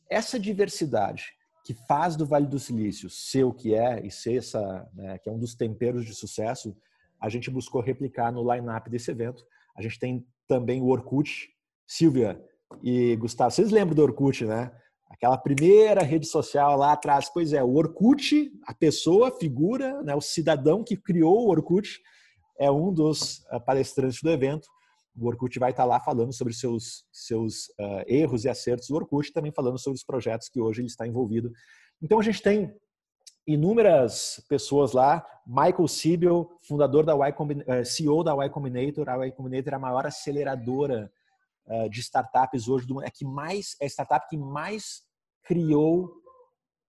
[0.07, 4.89] essa diversidade que faz do Vale do Silício ser o que é e ser essa,
[4.93, 6.75] né, que é um dos temperos de sucesso,
[7.19, 9.45] a gente buscou replicar no line-up desse evento.
[9.75, 11.49] A gente tem também o Orkut,
[11.87, 12.43] Silvia
[12.83, 14.71] e Gustavo, vocês lembram do Orkut, né?
[15.09, 17.29] Aquela primeira rede social lá atrás.
[17.31, 22.01] Pois é, o Orkut, a pessoa, a figura, né, o cidadão que criou o Orkut,
[22.59, 24.67] é um dos uh, palestrantes do evento.
[25.15, 29.31] O Orkut vai estar lá falando sobre seus, seus uh, erros e acertos do Orkut,
[29.31, 31.51] também falando sobre os projetos que hoje ele está envolvido.
[32.01, 32.75] Então a gente tem
[33.45, 35.25] inúmeras pessoas lá.
[35.45, 39.09] Michael Siebel, fundador da y CEO da Y Combinator.
[39.09, 41.11] A Y Combinator é a maior aceleradora
[41.67, 45.03] uh, de startups hoje do mundo, é que mais é a startup que mais
[45.43, 46.23] criou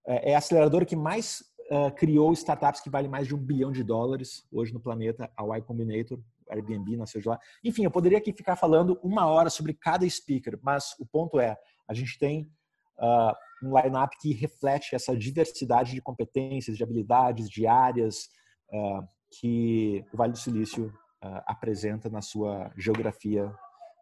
[0.07, 3.73] é, é a aceleradora que mais uh, criou startups que valem mais de um bilhão
[3.73, 6.19] de dólares hoje no planeta, a Y Combinator,
[6.51, 7.39] Airbnb nasceu de lá.
[7.63, 11.57] Enfim, eu poderia aqui ficar falando uma hora sobre cada speaker, mas o ponto é,
[11.89, 12.51] a gente tem
[12.99, 18.29] uh, um line-up que reflete essa diversidade de competências, de habilidades, de áreas
[18.73, 19.07] uh,
[19.39, 20.87] que o Vale do Silício
[21.23, 23.53] uh, apresenta na sua geografia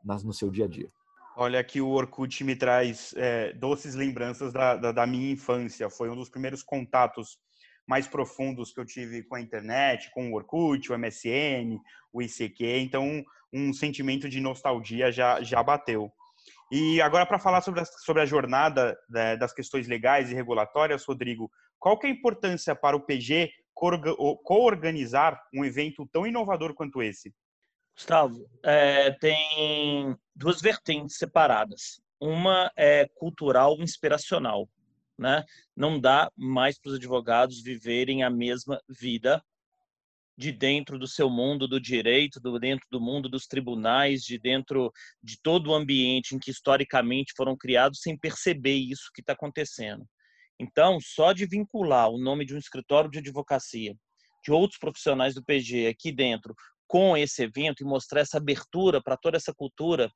[0.04, 0.88] no seu dia a dia.
[1.36, 5.88] Olha que o Orkut me traz é, doces lembranças da, da, da, minha infância.
[5.88, 7.38] Foi um dos primeiros contatos
[7.86, 11.78] mais profundos que eu tive com a internet, com o Orkut, o MSN,
[12.12, 12.78] o ICQ.
[12.78, 16.10] Então, um sentimento de nostalgia já, já bateu.
[16.70, 21.04] E agora, para falar sobre a, sobre a jornada né, das questões legais e regulatórias,
[21.04, 27.02] Rodrigo, qual que é a importância para o PG co-organizar um evento tão inovador quanto
[27.02, 27.34] esse?
[27.94, 32.00] Gustavo, é, tem duas vertentes separadas.
[32.20, 34.68] Uma é cultural inspiracional.
[35.22, 35.44] Né?
[35.76, 39.40] Não dá mais para os advogados viverem a mesma vida
[40.36, 44.90] de dentro do seu mundo do direito, do dentro do mundo dos tribunais, de dentro
[45.22, 50.04] de todo o ambiente em que historicamente foram criados, sem perceber isso que está acontecendo.
[50.58, 53.94] Então, só de vincular o nome de um escritório de advocacia,
[54.44, 56.52] de outros profissionais do PG aqui dentro,
[56.88, 60.10] com esse evento e mostrar essa abertura para toda essa cultura,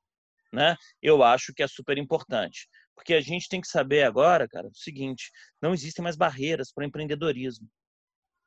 [0.51, 0.75] né?
[1.01, 2.67] Eu acho que é super importante.
[2.97, 5.31] Porque a gente tem que saber agora, cara, o seguinte,
[5.61, 7.69] não existem mais barreiras para empreendedorismo.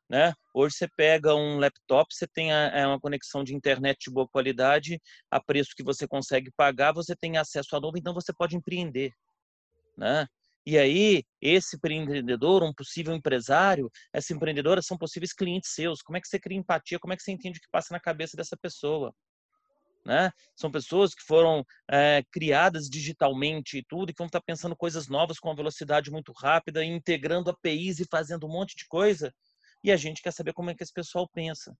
[0.08, 0.34] Né?
[0.52, 4.26] Hoje você pega um laptop, você tem a, é uma conexão de internet de boa
[4.26, 8.56] qualidade, a preço que você consegue pagar, você tem acesso à nuvem, então você pode
[8.56, 9.12] empreender.
[9.96, 10.26] Né?
[10.66, 16.02] E aí, esse empreendedor, um possível empresário, essa empreendedora são possíveis clientes seus.
[16.02, 16.98] Como é que você cria empatia?
[16.98, 19.14] Como é que você entende o que passa na cabeça dessa pessoa?
[20.04, 20.32] Né?
[20.56, 25.08] São pessoas que foram é, criadas digitalmente e tudo, e que vão estar pensando coisas
[25.08, 29.32] novas com uma velocidade muito rápida, integrando APIs e fazendo um monte de coisa.
[29.84, 31.76] E a gente quer saber como é que esse pessoal pensa.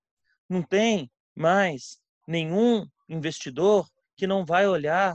[0.49, 5.15] Não tem mais nenhum investidor que não vai olhar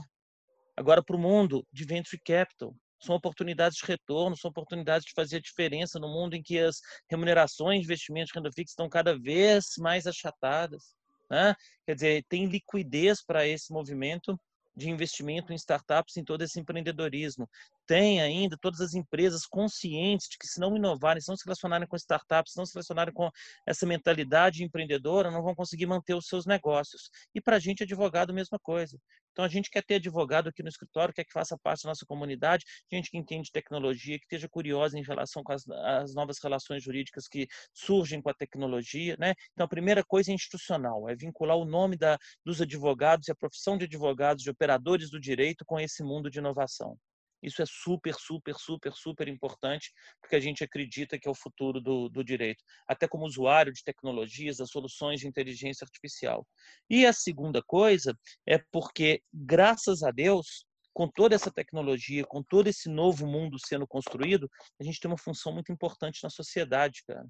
[0.75, 2.75] agora para o mundo de venture capital.
[2.99, 7.83] São oportunidades de retorno, são oportunidades de fazer diferença no mundo em que as remunerações
[7.83, 10.95] investimentos de renda fixa estão cada vez mais achatadas.
[11.29, 11.55] Né?
[11.85, 14.39] Quer dizer, tem liquidez para esse movimento
[14.75, 17.49] de investimento em startups, em todo esse empreendedorismo.
[17.87, 21.87] Tem ainda todas as empresas conscientes de que se não inovarem, se não se relacionarem
[21.87, 23.29] com startups, se não se relacionarem com
[23.65, 27.09] essa mentalidade empreendedora, não vão conseguir manter os seus negócios.
[27.33, 28.97] E para a gente, advogado, mesma coisa.
[29.35, 32.05] Então, a gente quer ter advogado aqui no escritório, quer que faça parte da nossa
[32.05, 36.81] comunidade, gente que entende tecnologia, que esteja curiosa em relação com as, as novas relações
[36.81, 39.17] jurídicas que surgem com a tecnologia.
[39.19, 39.33] Né?
[39.51, 43.35] Então, a primeira coisa é institucional, é vincular o nome da, dos advogados e a
[43.35, 46.97] profissão de advogados, de operadores do direito com esse mundo de inovação.
[47.45, 51.79] Isso é super, super, super, super importante, porque a gente acredita que é o futuro
[51.79, 56.45] do, do direito, até como usuário de tecnologias, das soluções de inteligência artificial.
[56.89, 62.67] E a segunda coisa é porque, graças a Deus, com toda essa tecnologia, com todo
[62.67, 67.27] esse novo mundo sendo construído, a gente tem uma função muito importante na sociedade, cara.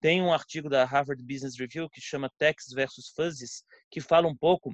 [0.00, 4.36] Tem um artigo da Harvard Business Review que chama Techs versus Fuzzies, que fala um
[4.36, 4.70] pouco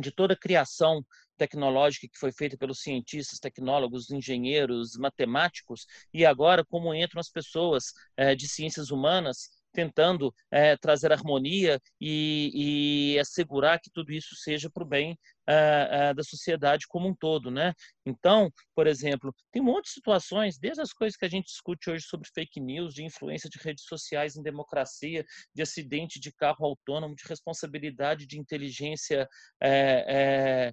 [0.00, 1.04] de toda a criação
[1.36, 7.92] tecnológica que foi feita pelos cientistas, tecnólogos, engenheiros, matemáticos, e agora como entram as pessoas
[8.16, 14.70] é, de ciências humanas tentando é, trazer harmonia e, e, assegurar que tudo isso seja
[14.70, 17.72] para o bem é, da sociedade como um todo, né?
[18.06, 21.90] Então, por exemplo, tem um monte de situações, desde as coisas que a gente discute
[21.90, 26.64] hoje sobre fake news, de influência de redes sociais em democracia, de acidente de carro
[26.64, 29.28] autônomo, de responsabilidade de inteligência
[29.60, 30.72] é,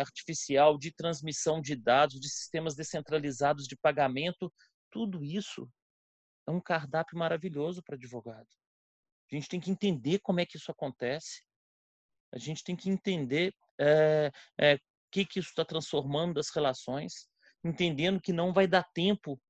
[0.00, 4.52] artificial, de transmissão de dados, de sistemas descentralizados de pagamento,
[4.90, 5.68] tudo isso
[6.46, 8.48] é um cardápio maravilhoso para advogado.
[9.30, 11.42] A gente tem que entender como é que isso acontece.
[12.32, 14.78] A gente tem que entender é, é,
[15.10, 17.28] que, que isso está transformando as relações,
[17.64, 19.40] entendendo que não vai dar tempo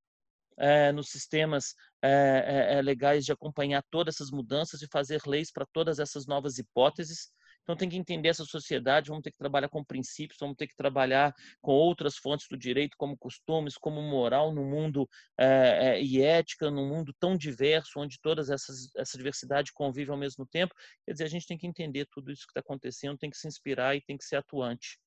[0.59, 5.67] é, nos sistemas é, é, legais de acompanhar todas essas mudanças e fazer leis para
[5.67, 7.33] todas essas novas hipóteses.
[7.63, 10.75] Então tem que entender essa sociedade, vamos ter que trabalhar com princípios, vamos ter que
[10.77, 16.21] trabalhar com outras fontes do direito, como costumes, como moral, no mundo é, é, e
[16.21, 20.75] ética, num mundo tão diverso, onde todas essas essa diversidade convive ao mesmo tempo.
[21.05, 23.47] Quer dizer, a gente tem que entender tudo isso que está acontecendo, tem que se
[23.47, 24.99] inspirar e tem que ser atuante.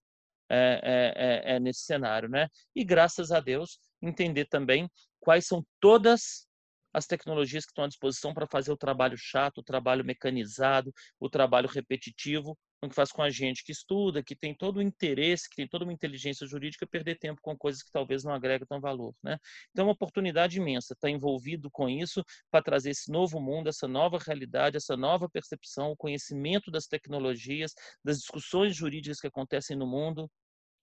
[0.48, 2.48] É, é, é, nesse cenário, né?
[2.76, 4.88] E graças a Deus entender também
[5.20, 6.48] quais são todas
[6.96, 11.30] as tecnologias que estão à disposição para fazer o trabalho chato, o trabalho mecanizado, o
[11.30, 15.50] trabalho repetitivo, o que faz com a gente que estuda, que tem todo o interesse,
[15.50, 18.80] que tem toda uma inteligência jurídica, perder tempo com coisas que talvez não agregam tão
[18.80, 19.14] valor.
[19.22, 19.38] Né?
[19.72, 23.90] Então, é uma oportunidade imensa estar envolvido com isso para trazer esse novo mundo, essa
[23.90, 27.74] nova realidade, essa nova percepção, o conhecimento das tecnologias,
[28.06, 30.32] das discussões jurídicas que acontecem no mundo,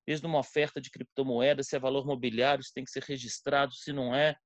[0.06, 3.92] desde uma oferta de criptomoedas, se é valor mobiliário, se tem que ser registrado, se
[3.94, 4.36] não é,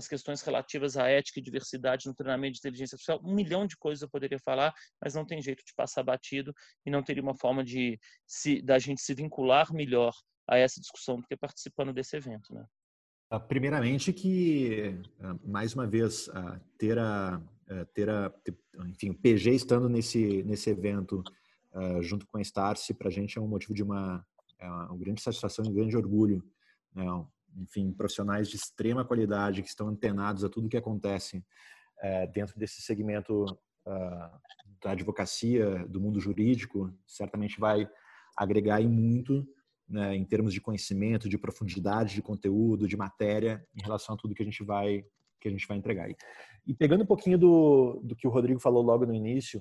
[0.00, 3.76] as questões relativas à ética e diversidade no treinamento de inteligência artificial, um milhão de
[3.76, 6.52] coisas eu poderia falar, mas não tem jeito de passar batido
[6.84, 10.12] e não teria uma forma de se, da gente se vincular melhor
[10.48, 12.64] a essa discussão do que participando desse evento, né?
[13.30, 17.40] Ah, primeiramente que, ah, mais uma vez, ah, ter a,
[17.94, 18.32] ter a,
[18.86, 21.22] enfim, o PG estando nesse, nesse evento
[22.00, 24.26] junto com a Starce, para a gente é um motivo de uma,
[24.58, 26.42] é uma grande satisfação e um grande orgulho.
[26.92, 27.04] Né?
[27.56, 31.44] Enfim, profissionais de extrema qualidade que estão antenados a tudo que acontece
[32.02, 34.40] é, dentro desse segmento uh,
[34.82, 37.88] da advocacia, do mundo jurídico, certamente vai
[38.36, 39.46] agregar muito
[39.88, 44.34] né, em termos de conhecimento, de profundidade de conteúdo, de matéria, em relação a tudo
[44.34, 45.04] que a gente vai
[45.40, 46.06] que a gente vai entregar.
[46.66, 49.60] E pegando um pouquinho do, do que o Rodrigo falou logo no início,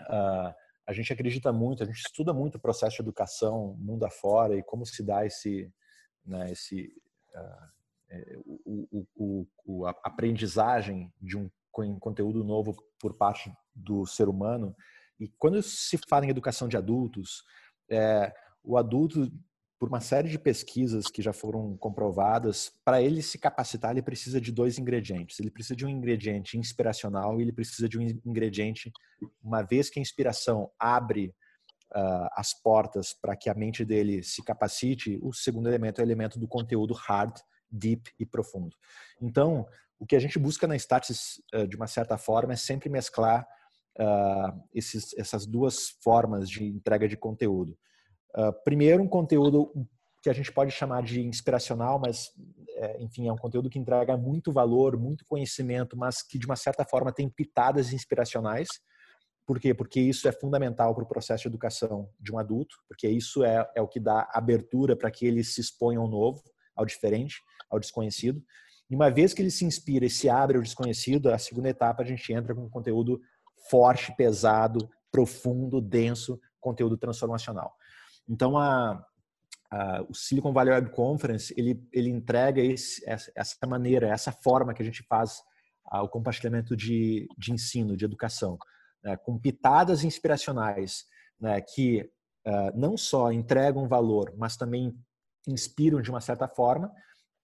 [0.00, 0.54] uh,
[0.86, 4.62] a gente acredita muito, a gente estuda muito o processo de educação mundo afora e
[4.62, 5.70] como se dá esse,
[6.24, 6.92] né, esse,
[8.10, 11.50] é, o, o, o, a aprendizagem de um
[11.98, 14.74] conteúdo novo por parte do ser humano.
[15.18, 17.42] E quando se fala em educação de adultos,
[17.90, 18.32] é,
[18.62, 19.30] o adulto,
[19.78, 24.40] por uma série de pesquisas que já foram comprovadas, para ele se capacitar, ele precisa
[24.40, 25.38] de dois ingredientes.
[25.40, 28.92] Ele precisa de um ingrediente inspiracional e ele precisa de um ingrediente,
[29.42, 31.34] uma vez que a inspiração abre
[31.94, 36.06] uh, as portas para que a mente dele se capacite, o segundo elemento é o
[36.06, 37.36] elemento do conteúdo hard,
[37.70, 38.76] deep e profundo.
[39.20, 39.66] Então,
[39.98, 43.46] o que a gente busca na Starts, uh, de uma certa forma, é sempre mesclar
[43.98, 47.76] uh, esses, essas duas formas de entrega de conteúdo.
[48.64, 49.70] Primeiro, um conteúdo
[50.24, 52.30] que a gente pode chamar de inspiracional, mas,
[52.76, 56.56] é, enfim, é um conteúdo que entrega muito valor, muito conhecimento, mas que, de uma
[56.56, 58.66] certa forma, tem pitadas inspiracionais.
[59.46, 59.74] Por quê?
[59.74, 63.70] Porque isso é fundamental para o processo de educação de um adulto, porque isso é,
[63.74, 66.42] é o que dá abertura para que ele se exponha ao novo,
[66.74, 68.42] ao diferente, ao desconhecido.
[68.88, 72.02] E uma vez que ele se inspira e se abre ao desconhecido, a segunda etapa
[72.02, 73.20] a gente entra com um conteúdo
[73.70, 77.74] forte, pesado, profundo, denso, conteúdo transformacional.
[78.28, 79.04] Então, a,
[79.70, 84.72] a, o Silicon Valley Web Conference, ele, ele entrega esse, essa, essa, maneira, essa forma
[84.72, 85.42] que a gente faz
[85.86, 88.58] a, o compartilhamento de, de ensino, de educação,
[89.04, 91.04] né, com pitadas inspiracionais,
[91.38, 92.10] né, que
[92.46, 94.96] uh, não só entregam valor, mas também
[95.46, 96.90] inspiram de uma certa forma,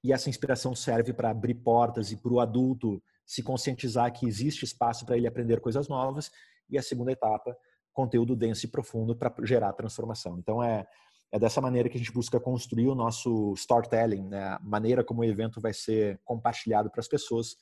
[0.02, 4.64] e essa inspiração serve para abrir portas e para o adulto se conscientizar que existe
[4.64, 6.30] espaço para ele aprender coisas novas.
[6.68, 7.56] E a segunda etapa,
[7.92, 10.38] conteúdo denso e profundo para gerar transformação.
[10.38, 10.86] Então, é,
[11.30, 14.44] é dessa maneira que a gente busca construir o nosso storytelling, né?
[14.44, 17.56] a maneira como o evento vai ser compartilhado para as pessoas,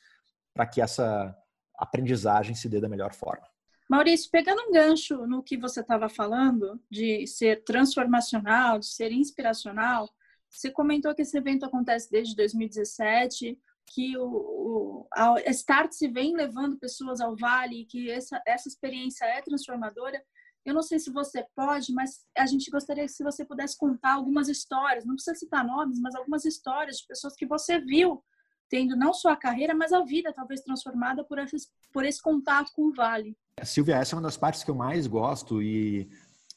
[0.55, 1.37] para que essa
[1.77, 3.47] aprendizagem se dê da melhor forma.
[3.89, 10.09] Maurício, pegando um gancho no que você estava falando, de ser transformacional, de ser inspiracional,
[10.51, 16.37] você comentou que esse evento acontece desde 2017, que o, o, a Start se vem
[16.37, 20.23] levando pessoas ao Vale, que essa, essa experiência é transformadora.
[20.65, 24.49] Eu não sei se você pode, mas a gente gostaria se você pudesse contar algumas
[24.49, 28.23] histórias, não precisa citar nomes, mas algumas histórias de pessoas que você viu
[28.69, 32.71] tendo não só a carreira, mas a vida talvez transformada por, esses, por esse contato
[32.75, 33.37] com o Vale.
[33.65, 36.09] Silvia, essa é uma das partes que eu mais gosto e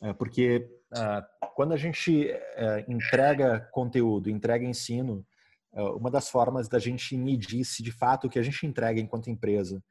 [0.02, 5.26] é, porque ah, quando a gente é, entrega conteúdo, entrega ensino,
[5.74, 9.00] é, uma das formas da gente medir se de fato o que a gente entrega
[9.00, 9.82] enquanto empresa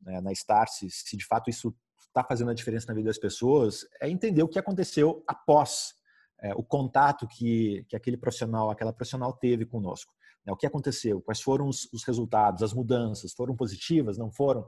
[0.00, 1.74] né, na Starse, se de fato isso
[2.06, 5.94] está fazendo a diferença na vida das pessoas, é entender o que aconteceu após
[6.40, 10.14] é, o contato que, que aquele profissional, aquela profissional teve conosco.
[10.46, 14.66] Né, o que aconteceu, quais foram os, os resultados, as mudanças, foram positivas, não foram?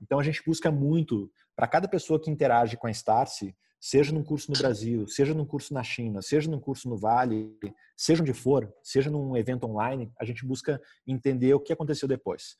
[0.00, 4.22] Então a gente busca muito, para cada pessoa que interage com a Starse, seja num
[4.22, 7.56] curso no Brasil, seja num curso na China, seja num curso no Vale,
[7.96, 12.56] seja onde for, seja num evento online, a gente busca entender o que aconteceu depois.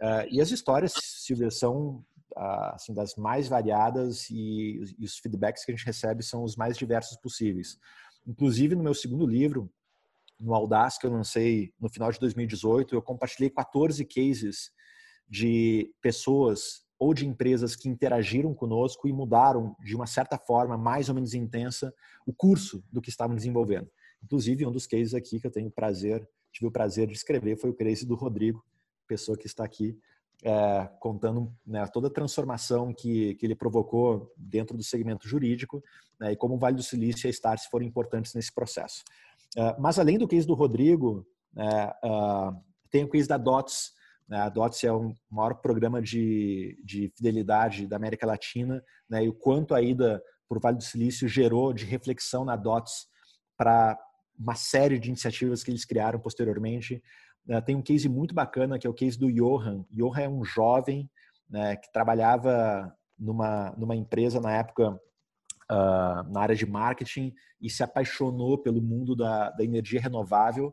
[0.00, 2.04] Uh, e as histórias, Silvia, são
[2.36, 6.76] uh, assim, das mais variadas e, os feedbacks que a gente recebe são os mais
[6.76, 7.76] diversos possíveis.
[8.26, 9.70] Inclusive, no meu segundo livro,
[10.42, 14.70] no Audaz, que eu lancei no final de 2018, eu compartilhei 14 cases
[15.28, 21.08] de pessoas ou de empresas que interagiram conosco e mudaram de uma certa forma mais
[21.08, 21.92] ou menos intensa
[22.26, 23.88] o curso do que estavam desenvolvendo.
[24.22, 27.70] Inclusive, um dos cases aqui que eu tenho prazer, tive o prazer de escrever foi
[27.70, 28.64] o case do Rodrigo,
[29.06, 29.98] pessoa que está aqui
[30.44, 35.82] é, contando né, toda a transformação que, que ele provocou dentro do segmento jurídico
[36.18, 39.02] né, e como o Vale do Silício e a Stars foram importantes nesse processo.
[39.56, 41.94] É, mas além do case do Rodrigo, é,
[42.90, 43.92] tem o case da DOTS,
[44.28, 44.38] né?
[44.38, 49.24] A DOTS é o maior programa de, de fidelidade da América Latina, né?
[49.24, 53.06] e o quanto a ida por Vale do Silício gerou de reflexão na DOTS
[53.56, 53.98] para
[54.38, 57.02] uma série de iniciativas que eles criaram posteriormente.
[57.46, 57.60] Né?
[57.60, 59.84] Tem um case muito bacana que é o case do Johan.
[59.90, 61.10] Johan é um jovem
[61.48, 64.98] né, que trabalhava numa, numa empresa na época
[65.72, 70.72] uh, na área de marketing e se apaixonou pelo mundo da, da energia renovável.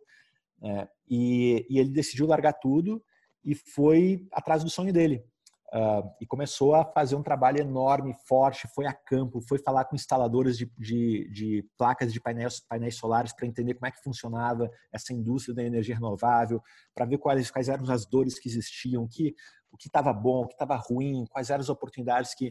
[0.61, 0.87] Né?
[1.09, 3.01] E, e ele decidiu largar tudo
[3.43, 5.23] e foi atrás do sonho dele.
[5.71, 9.95] Uh, e começou a fazer um trabalho enorme, forte, foi a campo, foi falar com
[9.95, 14.67] instaladores de, de, de placas de painéis, painéis solares para entender como é que funcionava
[14.91, 16.59] essa indústria da energia renovável,
[16.95, 19.35] para ver quais, quais eram as dores que existiam, que,
[19.71, 22.47] o que estava bom, o que estava ruim, quais eram as oportunidades que...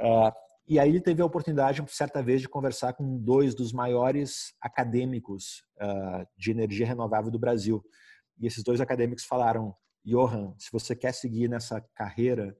[0.00, 4.52] Uh, e aí ele teve a oportunidade, certa vez, de conversar com dois dos maiores
[4.60, 7.82] acadêmicos uh, de energia renovável do Brasil.
[8.38, 12.56] E esses dois acadêmicos falaram, Johan, se você quer seguir nessa carreira,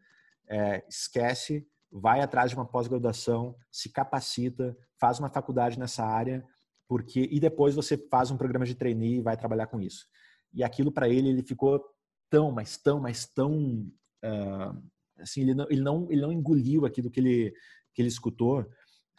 [0.48, 6.44] é, esquece, vai atrás de uma pós-graduação, se capacita, faz uma faculdade nessa área,
[6.88, 10.06] porque e depois você faz um programa de trainee e vai trabalhar com isso.
[10.52, 11.82] E aquilo para ele ele ficou
[12.30, 13.86] tão, mas tão, mas tão
[14.24, 14.82] uh,
[15.18, 17.54] assim ele não, ele não ele não engoliu aquilo que ele
[17.98, 18.64] que ele escutou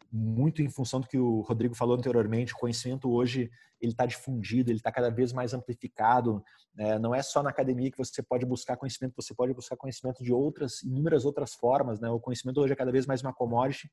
[0.10, 3.52] muito em função do que o Rodrigo falou anteriormente, o conhecimento hoje
[3.82, 6.42] ele está difundido, ele está cada vez mais amplificado.
[6.78, 10.24] É, não é só na academia que você pode buscar conhecimento, você pode buscar conhecimento
[10.24, 12.00] de outras, inúmeras outras formas.
[12.00, 12.10] Né?
[12.10, 13.92] O conhecimento hoje é cada vez mais uma commodity.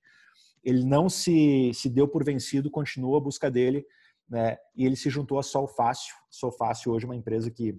[0.62, 3.84] Ele não se, se deu por vencido, continua a busca dele,
[4.28, 4.56] né?
[4.76, 6.14] e ele se juntou a Sol Fácil.
[6.30, 7.76] Sol Fácil hoje é uma empresa que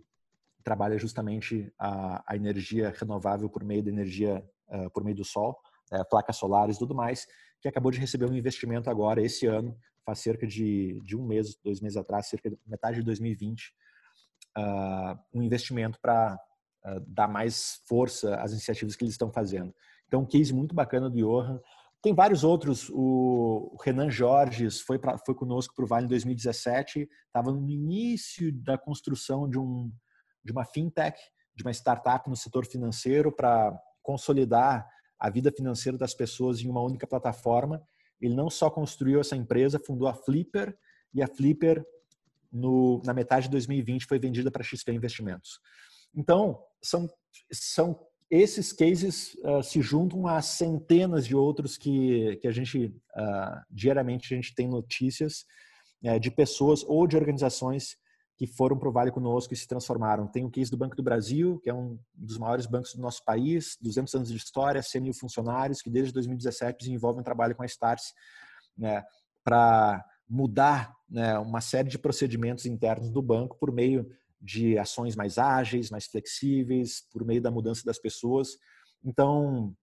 [0.62, 5.58] trabalha justamente a, a energia renovável por meio da energia uh, por meio do sol
[5.92, 7.28] é, placas solares e tudo mais,
[7.62, 11.58] que acabou de receber um investimento agora, esse ano, faz cerca de, de um mês,
[11.64, 13.72] dois meses atrás, cerca de metade de 2020, uh,
[14.56, 19.74] ah, um investimento para uh, ah, dar mais força às iniciativas que eles estão fazendo.
[20.08, 21.60] Então, um case muito bacana do Johan.
[22.02, 22.90] Tem vários outros.
[22.90, 28.54] O Renan Jorges foi, pra, foi conosco para o Vale em 2017, estava no início
[28.64, 29.92] da construção de, um,
[30.42, 31.20] de uma fintech,
[31.54, 34.88] de uma startup no setor financeiro para consolidar
[35.20, 37.82] a vida financeira das pessoas em uma única plataforma.
[38.20, 40.78] Ele não só construiu essa empresa, fundou a Flipper
[41.14, 41.86] e a Flipper
[42.52, 45.60] no, na metade de 2020 foi vendida para XP Investimentos.
[46.16, 47.10] Então, são,
[47.52, 48.00] são
[48.30, 54.34] esses cases uh, se juntam a centenas de outros que, que a gente, uh, diariamente,
[54.34, 55.46] a gente tem notícias
[56.04, 57.98] uh, de pessoas ou de organizações
[58.38, 60.28] que foram para o Vale conosco e se transformaram.
[60.28, 63.26] Tem o case do Banco do Brasil, que é um dos maiores bancos do nosso
[63.26, 67.64] país, 200 anos de história, 100 mil funcionários, que desde 2017 desenvolvem um trabalho com
[67.64, 68.14] a Starts
[68.78, 69.04] né,
[69.44, 74.08] para mudar né, uma série de procedimentos internos do banco por meio
[74.40, 78.50] de ações mais ágeis, mais flexíveis, por meio da mudança das pessoas.
[79.04, 79.76] Então,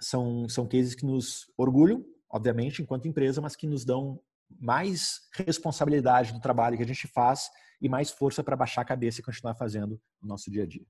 [0.00, 4.18] são, são cases que nos orgulham, obviamente, enquanto empresa, mas que nos dão
[4.58, 9.20] mais responsabilidade do trabalho que a gente faz e mais força para baixar a cabeça
[9.20, 10.84] e continuar fazendo o nosso dia a dia.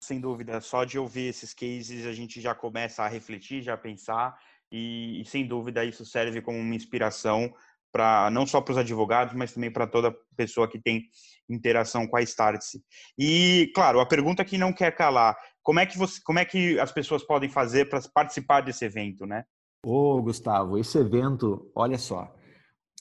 [0.00, 3.78] Sem dúvida, só de ouvir esses cases a gente já começa a refletir, já a
[3.78, 4.36] pensar
[4.70, 7.52] e, e sem dúvida isso serve como uma inspiração
[7.94, 11.04] para não só para os advogados, mas também para toda pessoa que tem
[11.48, 12.82] interação com a Startse.
[13.16, 16.78] E, claro, a pergunta que não quer calar, como é que você, como é que
[16.80, 19.44] as pessoas podem fazer para participar desse evento, né?
[19.86, 22.34] Ô, Gustavo, esse evento, olha só,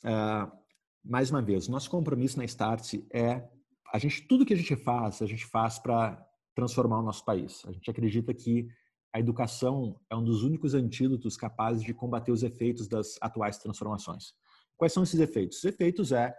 [0.05, 0.62] uh,
[1.03, 3.43] mais uma vez, nosso compromisso na Startse é
[3.93, 6.25] a gente tudo que a gente faz, a gente faz para
[6.55, 7.61] transformar o nosso país.
[7.67, 8.67] A gente acredita que
[9.13, 14.33] a educação é um dos únicos antídotos capazes de combater os efeitos das atuais transformações.
[14.75, 15.59] Quais são esses efeitos?
[15.59, 16.35] Os efeitos é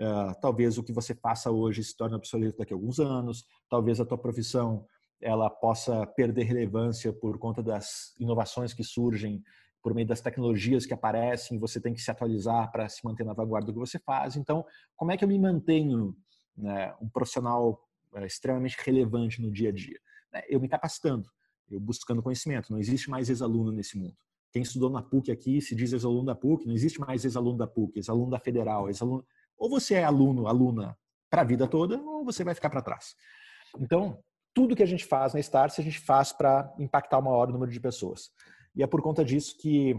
[0.00, 4.00] uh, talvez o que você faça hoje se torne obsoleto daqui a alguns anos, talvez
[4.00, 4.84] a tua profissão
[5.20, 9.42] ela possa perder relevância por conta das inovações que surgem
[9.86, 13.32] por meio das tecnologias que aparecem, você tem que se atualizar para se manter na
[13.32, 14.34] vanguarda do que você faz.
[14.34, 14.66] Então,
[14.96, 16.12] como é que eu me mantenho
[16.56, 17.80] né, um profissional
[18.12, 19.96] uh, extremamente relevante no dia a dia?
[20.32, 21.30] Né, eu me capacitando,
[21.70, 22.72] eu buscando conhecimento.
[22.72, 24.16] Não existe mais ex-aluno nesse mundo.
[24.50, 27.68] Quem estudou na PUC aqui se diz ex-aluno da PUC, não existe mais ex-aluno da
[27.68, 29.24] PUC, ex-aluno da Federal, ex-aluno.
[29.56, 30.98] Ou você é aluno, aluna
[31.30, 33.14] para a vida toda, ou você vai ficar para trás.
[33.78, 34.18] Então,
[34.52, 37.70] tudo que a gente faz na Starts, a gente faz para impactar o maior número
[37.70, 38.32] de pessoas.
[38.76, 39.94] E é por conta disso que,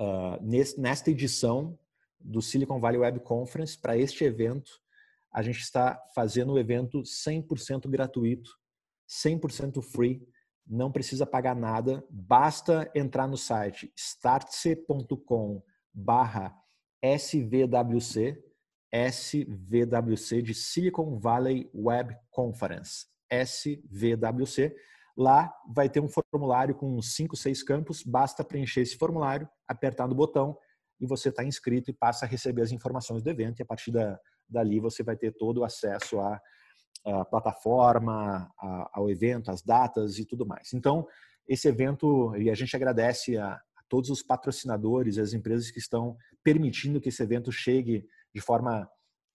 [0.00, 0.40] uh,
[0.78, 1.76] nesta edição
[2.20, 4.70] do Silicon Valley Web Conference, para este evento,
[5.32, 8.50] a gente está fazendo o evento 100% gratuito,
[9.08, 10.22] 100% free,
[10.66, 16.54] não precisa pagar nada, basta entrar no site startse.com barra
[17.02, 18.42] SVWC,
[18.92, 24.74] SVWC de Silicon Valley Web Conference, SVWC.
[25.18, 30.14] Lá vai ter um formulário com cinco, seis campos, basta preencher esse formulário, apertar no
[30.14, 30.56] botão
[31.00, 33.90] e você está inscrito e passa a receber as informações do evento e a partir
[33.90, 36.40] da, dali você vai ter todo o acesso a
[37.04, 40.72] a plataforma, a, ao evento, as datas e tudo mais.
[40.72, 41.06] Então,
[41.46, 45.78] esse evento, e a gente agradece a, a todos os patrocinadores e as empresas que
[45.78, 48.88] estão permitindo que esse evento chegue de forma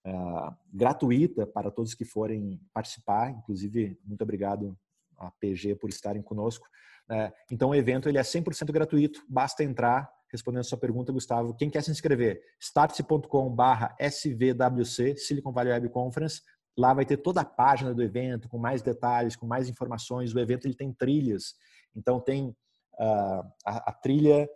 [0.06, 3.30] uh, gratuita para todos que forem participar.
[3.30, 4.78] Inclusive, muito obrigado
[5.18, 6.66] a PG por estarem conosco.
[7.10, 10.10] Uh, então, o evento ele é 100% gratuito, basta entrar.
[10.32, 12.42] Respondendo a sua pergunta, Gustavo, quem quer se inscrever?
[12.58, 16.42] startse.com/svwc Silicon Valley Web Conference
[16.76, 20.34] Lá vai ter toda a página do evento, com mais detalhes, com mais informações.
[20.34, 21.54] O evento ele tem trilhas.
[21.94, 24.48] Então, tem uh, a, a, trilha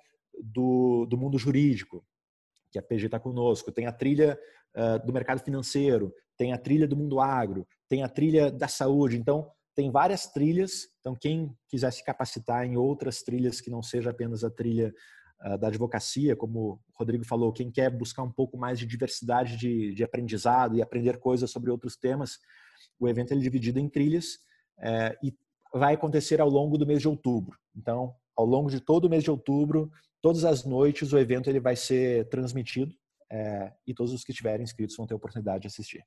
[0.42, 2.04] do, do mundo jurídico,
[2.72, 3.70] que a PG está conosco.
[3.70, 4.38] Tem a trilha
[4.76, 6.12] uh, do mercado financeiro.
[6.36, 7.66] Tem a trilha do mundo agro.
[7.88, 9.16] Tem a trilha da saúde.
[9.16, 9.48] Então,
[9.78, 10.88] tem várias trilhas.
[10.98, 14.92] Então, quem quiser se capacitar em outras trilhas que não seja apenas a trilha
[15.38, 19.56] ah, da advocacia, como o Rodrigo falou, quem quer buscar um pouco mais de diversidade
[19.56, 22.40] de, de aprendizado e aprender coisas sobre outros temas,
[22.98, 24.40] o evento é dividido em trilhas
[24.80, 25.32] é, e
[25.72, 27.56] vai acontecer ao longo do mês de outubro.
[27.76, 31.60] Então, ao longo de todo o mês de outubro, todas as noites, o evento ele
[31.60, 32.92] vai ser transmitido
[33.30, 36.04] é, e todos os que estiverem inscritos vão ter a oportunidade de assistir.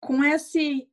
[0.00, 0.88] Com esse,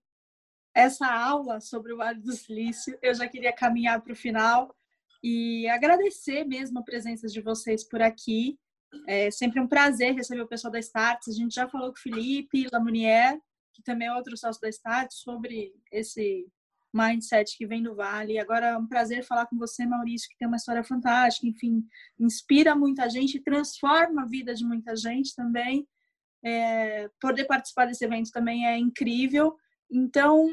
[0.78, 4.76] essa aula sobre o Vale do Silício, eu já queria caminhar para o final
[5.24, 8.60] e agradecer mesmo a presença de vocês por aqui.
[9.08, 11.30] É sempre um prazer receber o pessoal da Starts.
[11.30, 13.40] A gente já falou com o Felipe Lamounier,
[13.74, 16.46] que também é outro sócio da Starts, sobre esse
[16.94, 18.38] mindset que vem do Vale.
[18.38, 21.84] Agora é um prazer falar com você, Maurício, que tem uma história fantástica, enfim,
[22.20, 25.88] inspira muita gente, transforma a vida de muita gente também.
[26.46, 29.58] É, poder participar desse evento também é incrível.
[29.92, 30.48] Então,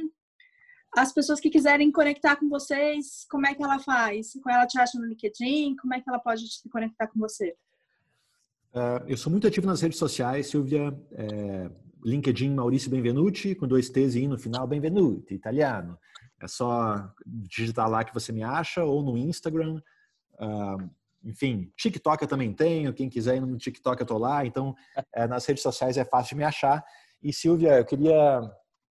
[0.96, 4.32] as pessoas que quiserem conectar com vocês, como é que ela faz?
[4.34, 5.76] Como ela te acha no LinkedIn?
[5.76, 7.54] Como é que ela pode se conectar com você?
[8.72, 10.96] Uh, eu sou muito ativo nas redes sociais, Silvia.
[11.12, 11.70] É,
[12.04, 15.98] LinkedIn Maurício Benvenuti, com dois T's e I no final, Benvenuti, italiano.
[16.40, 19.80] É só digitar lá que você me acha, ou no Instagram.
[20.34, 20.90] Uh,
[21.24, 22.92] enfim, TikTok eu também tenho.
[22.92, 24.44] Quem quiser ir no TikTok eu tô lá.
[24.44, 24.74] Então,
[25.12, 26.84] é, nas redes sociais é fácil de me achar.
[27.22, 28.42] E Silvia, eu queria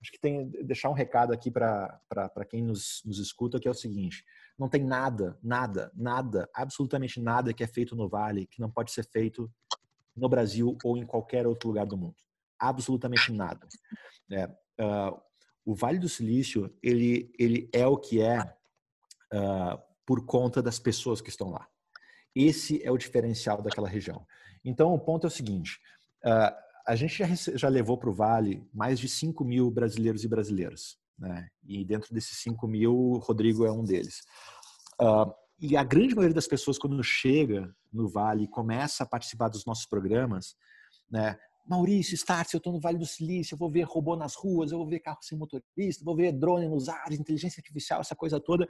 [0.00, 2.00] acho que tem deixar um recado aqui para
[2.48, 4.24] quem nos, nos escuta, que é o seguinte:
[4.58, 8.90] não tem nada, nada, nada, absolutamente nada que é feito no Vale que não pode
[8.92, 9.50] ser feito
[10.16, 12.16] no Brasil ou em qualquer outro lugar do mundo.
[12.58, 13.66] Absolutamente nada.
[14.30, 15.20] É, uh,
[15.64, 21.20] o Vale do Silício ele, ele é o que é uh, por conta das pessoas
[21.20, 21.68] que estão lá.
[22.34, 24.26] Esse é o diferencial daquela região.
[24.64, 25.80] Então, o ponto é o seguinte:
[26.24, 27.26] uh, a gente já,
[27.56, 30.96] já levou para o Vale mais de 5 mil brasileiros e brasileiras.
[31.16, 31.48] Né?
[31.64, 34.22] E dentro desses 5 mil, o Rodrigo é um deles.
[35.00, 39.48] Uh, e a grande maioria das pessoas, quando chega no Vale e começa a participar
[39.48, 40.56] dos nossos programas,
[41.08, 41.38] né?
[41.64, 44.78] Maurício, Start, eu estou no Vale do Silício, eu vou ver robô nas ruas, eu
[44.78, 48.66] vou ver carro sem motorista, vou ver drone nos ares, inteligência artificial, essa coisa toda.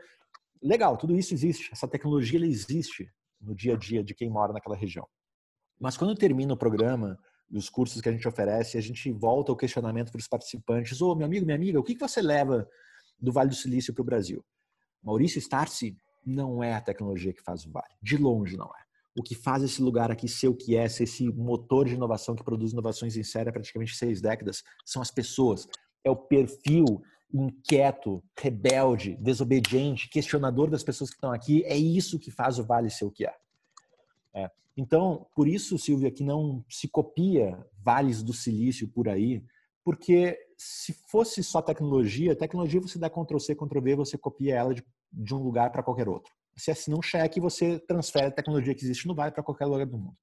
[0.62, 3.10] Legal, tudo isso existe, essa tecnologia existe
[3.40, 5.08] no dia a dia de quem mora naquela região.
[5.80, 7.18] Mas quando termina o programa,
[7.50, 11.12] os cursos que a gente oferece, a gente volta ao questionamento para os participantes: Ô,
[11.12, 12.68] oh, meu amigo, minha amiga, o que você leva
[13.20, 14.44] do Vale do Silício para o Brasil?
[15.02, 18.90] Maurício Starci não é a tecnologia que faz o Vale, de longe não é.
[19.18, 22.36] O que faz esse lugar aqui ser o que é, ser esse motor de inovação
[22.36, 25.66] que produz inovações em série há praticamente seis décadas, são as pessoas.
[26.04, 31.64] É o perfil inquieto, rebelde, desobediente, questionador das pessoas que estão aqui.
[31.64, 33.34] É isso que faz o Vale ser o que é.
[34.34, 34.50] é.
[34.80, 39.44] Então, por isso, Silvia, que não se copia vales do silício por aí,
[39.84, 44.74] porque se fosse só tecnologia, tecnologia você dá Ctrl C, Ctrl V, você copia ela
[44.74, 46.32] de, de um lugar para qualquer outro.
[46.56, 49.84] Se assinar um cheque, você transfere a tecnologia que existe no Vale para qualquer lugar
[49.84, 50.16] do mundo.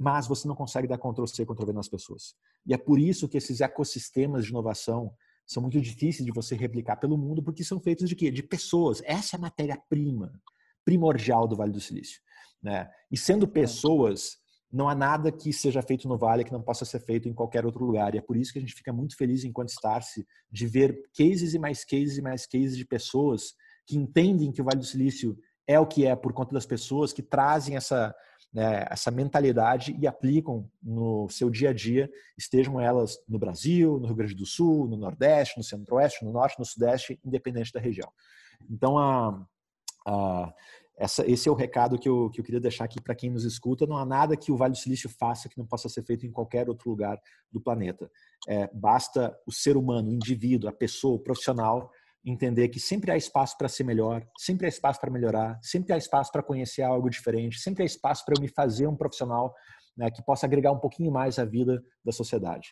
[0.00, 2.34] Mas você não consegue dar Ctrl C, Ctrl V nas pessoas.
[2.66, 5.12] E é por isso que esses ecossistemas de inovação
[5.46, 8.30] são muito difíceis de você replicar pelo mundo, porque são feitos de quê?
[8.30, 9.02] De pessoas.
[9.04, 10.32] Essa é a matéria-prima
[10.86, 12.24] primordial do Vale do Silício.
[12.64, 12.88] Né?
[13.10, 14.38] E sendo pessoas,
[14.72, 17.66] não há nada que seja feito no Vale que não possa ser feito em qualquer
[17.66, 18.14] outro lugar.
[18.14, 21.52] E é por isso que a gente fica muito feliz enquanto Starse de ver cases
[21.52, 23.52] e mais cases e mais cases de pessoas
[23.86, 25.36] que entendem que o Vale do Silício
[25.66, 28.14] é o que é por conta das pessoas que trazem essa
[28.52, 32.08] né, essa mentalidade e aplicam no seu dia a dia,
[32.38, 36.56] estejam elas no Brasil, no Rio Grande do Sul, no Nordeste, no Centro-Oeste, no Norte,
[36.56, 38.08] no Sudeste, independente da região.
[38.70, 39.44] Então, a,
[40.06, 40.54] a,
[40.96, 43.44] essa, esse é o recado que eu, que eu queria deixar aqui para quem nos
[43.44, 43.86] escuta.
[43.86, 46.30] Não há nada que o Vale do Silício faça que não possa ser feito em
[46.30, 47.20] qualquer outro lugar
[47.50, 48.08] do planeta.
[48.48, 51.90] É, basta o ser humano, o indivíduo, a pessoa, o profissional,
[52.24, 55.96] entender que sempre há espaço para ser melhor, sempre há espaço para melhorar, sempre há
[55.96, 59.52] espaço para conhecer algo diferente, sempre há espaço para eu me fazer um profissional
[59.96, 62.68] né, que possa agregar um pouquinho mais à vida da sociedade.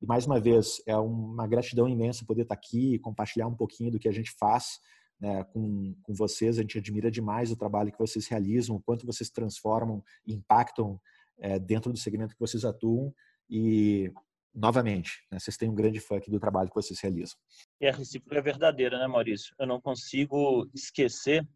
[0.00, 3.90] E mais uma vez, é uma gratidão imensa poder estar aqui e compartilhar um pouquinho
[3.90, 4.78] do que a gente faz
[5.20, 6.58] né, com, com vocês.
[6.58, 11.00] A gente admira demais o trabalho que vocês realizam, o quanto vocês transformam impactam
[11.38, 13.14] é, dentro do segmento que vocês atuam.
[13.48, 14.12] E,
[14.56, 17.36] novamente, né, vocês têm um grande fã aqui do trabalho que vocês realizam.
[17.78, 19.54] E a recíproca é verdadeira, né, Maurício?
[19.58, 21.46] Eu não consigo esquecer,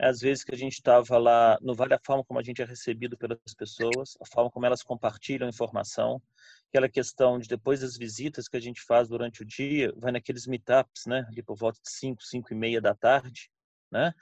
[0.00, 2.64] às vezes que a gente estava lá, no Vale, a forma como a gente é
[2.64, 6.20] recebido pelas pessoas, a forma como elas compartilham informação,
[6.68, 10.46] aquela questão de depois das visitas que a gente faz durante o dia, vai naqueles
[10.46, 13.50] meetups, né, ali por volta de 5, 5 e meia da tarde,
[13.96, 14.12] né?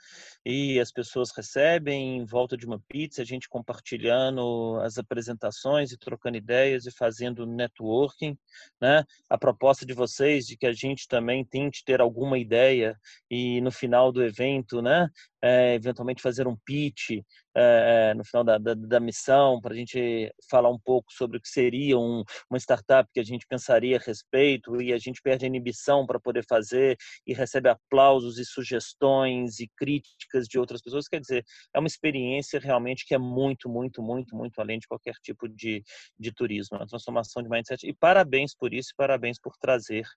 [0.45, 5.97] E as pessoas recebem em volta de uma pizza, a gente compartilhando as apresentações e
[5.97, 8.37] trocando ideias e fazendo networking,
[8.79, 9.03] né?
[9.29, 12.97] A proposta de vocês de que a gente também tente ter alguma ideia
[13.29, 15.09] e no final do evento, né?
[15.47, 17.21] É, eventualmente fazer um pitch
[17.55, 21.41] é, no final da, da, da missão para a gente falar um pouco sobre o
[21.41, 25.45] que seria um, uma startup que a gente pensaria a respeito e a gente perde
[25.45, 31.07] a inibição para poder fazer e recebe aplausos e sugestões e críticas de outras pessoas.
[31.07, 35.13] Quer dizer, é uma experiência realmente que é muito, muito, muito, muito além de qualquer
[35.21, 35.83] tipo de,
[36.17, 37.87] de turismo, uma transformação de mindset.
[37.87, 40.07] E parabéns por isso, parabéns por trazer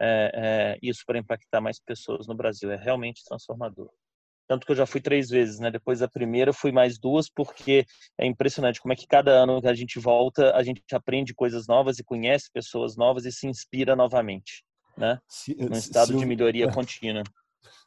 [0.00, 2.72] é, é, isso para impactar mais pessoas no Brasil.
[2.72, 3.90] É realmente transformador.
[4.46, 5.70] Tanto que eu já fui três vezes, né?
[5.70, 7.86] Depois da primeira, fui mais duas, porque
[8.18, 11.66] é impressionante como é que cada ano que a gente volta, a gente aprende coisas
[11.66, 14.64] novas e conhece pessoas novas e se inspira novamente,
[14.96, 15.18] né?
[15.58, 17.22] Num estado de melhoria contínua.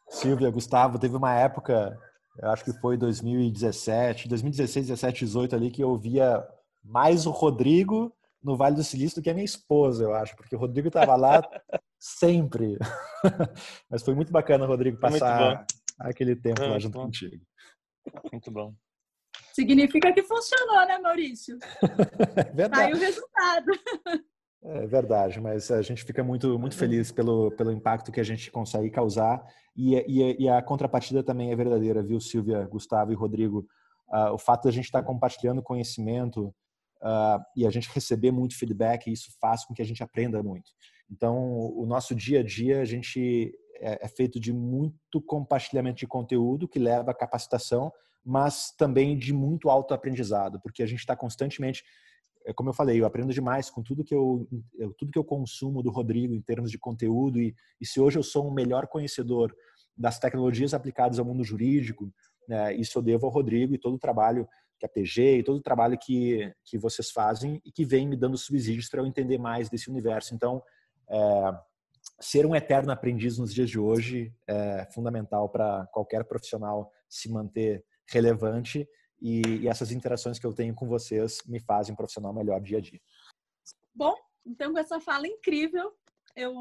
[0.09, 1.97] Silvia, Gustavo, teve uma época,
[2.41, 6.43] eu acho que foi 2017, 2016, 17, 18 ali, que eu via
[6.83, 10.55] mais o Rodrigo no Vale do Silício do que a minha esposa, eu acho, porque
[10.55, 11.41] o Rodrigo estava lá
[11.99, 12.77] sempre.
[13.89, 15.65] Mas foi muito bacana, Rodrigo, passar
[15.99, 17.05] aquele tempo lá junto bom.
[17.05, 17.43] contigo.
[18.31, 18.73] Muito bom.
[19.53, 21.57] Significa que funcionou, né, Maurício?
[22.35, 22.83] É verdade.
[22.83, 23.71] Aí o resultado.
[24.63, 28.51] É verdade, mas a gente fica muito, muito feliz pelo, pelo impacto que a gente
[28.51, 29.45] consegue causar
[29.75, 33.67] e, e, e a contrapartida também é verdadeira, viu, Silvia, Gustavo e Rodrigo?
[34.09, 36.47] Uh, o fato de a gente estar tá compartilhando conhecimento
[37.01, 40.71] uh, e a gente receber muito feedback, isso faz com que a gente aprenda muito.
[41.09, 41.37] Então,
[41.75, 46.67] o nosso dia a dia, a gente é, é feito de muito compartilhamento de conteúdo
[46.67, 47.91] que leva à capacitação,
[48.23, 51.83] mas também de muito autoaprendizado, porque a gente está constantemente
[52.47, 54.47] é como eu falei, eu aprendo demais com tudo que eu,
[54.97, 58.23] tudo que eu consumo do Rodrigo em termos de conteúdo e, e se hoje eu
[58.23, 59.53] sou um melhor conhecedor
[59.97, 62.09] das tecnologias aplicadas ao mundo jurídico,
[62.47, 64.47] né, isso eu devo ao Rodrigo e todo o trabalho
[64.79, 68.15] que a PG e todo o trabalho que, que vocês fazem e que vem me
[68.15, 70.33] dando subsídios para eu entender mais desse universo.
[70.33, 70.63] Então,
[71.09, 71.59] é,
[72.19, 77.85] ser um eterno aprendiz nos dias de hoje é fundamental para qualquer profissional se manter
[78.09, 78.87] relevante
[79.21, 82.77] e, e, essas interações que eu tenho com vocês me fazem um profissional melhor dia
[82.77, 83.01] a dia.
[83.93, 85.91] Bom, então com essa fala incrível,
[86.35, 86.53] eu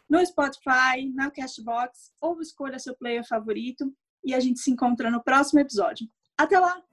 [0.09, 3.91] no Spotify, na Cashbox, ou escolha seu player favorito.
[4.23, 6.07] E a gente se encontra no próximo episódio.
[6.37, 6.83] Até lá!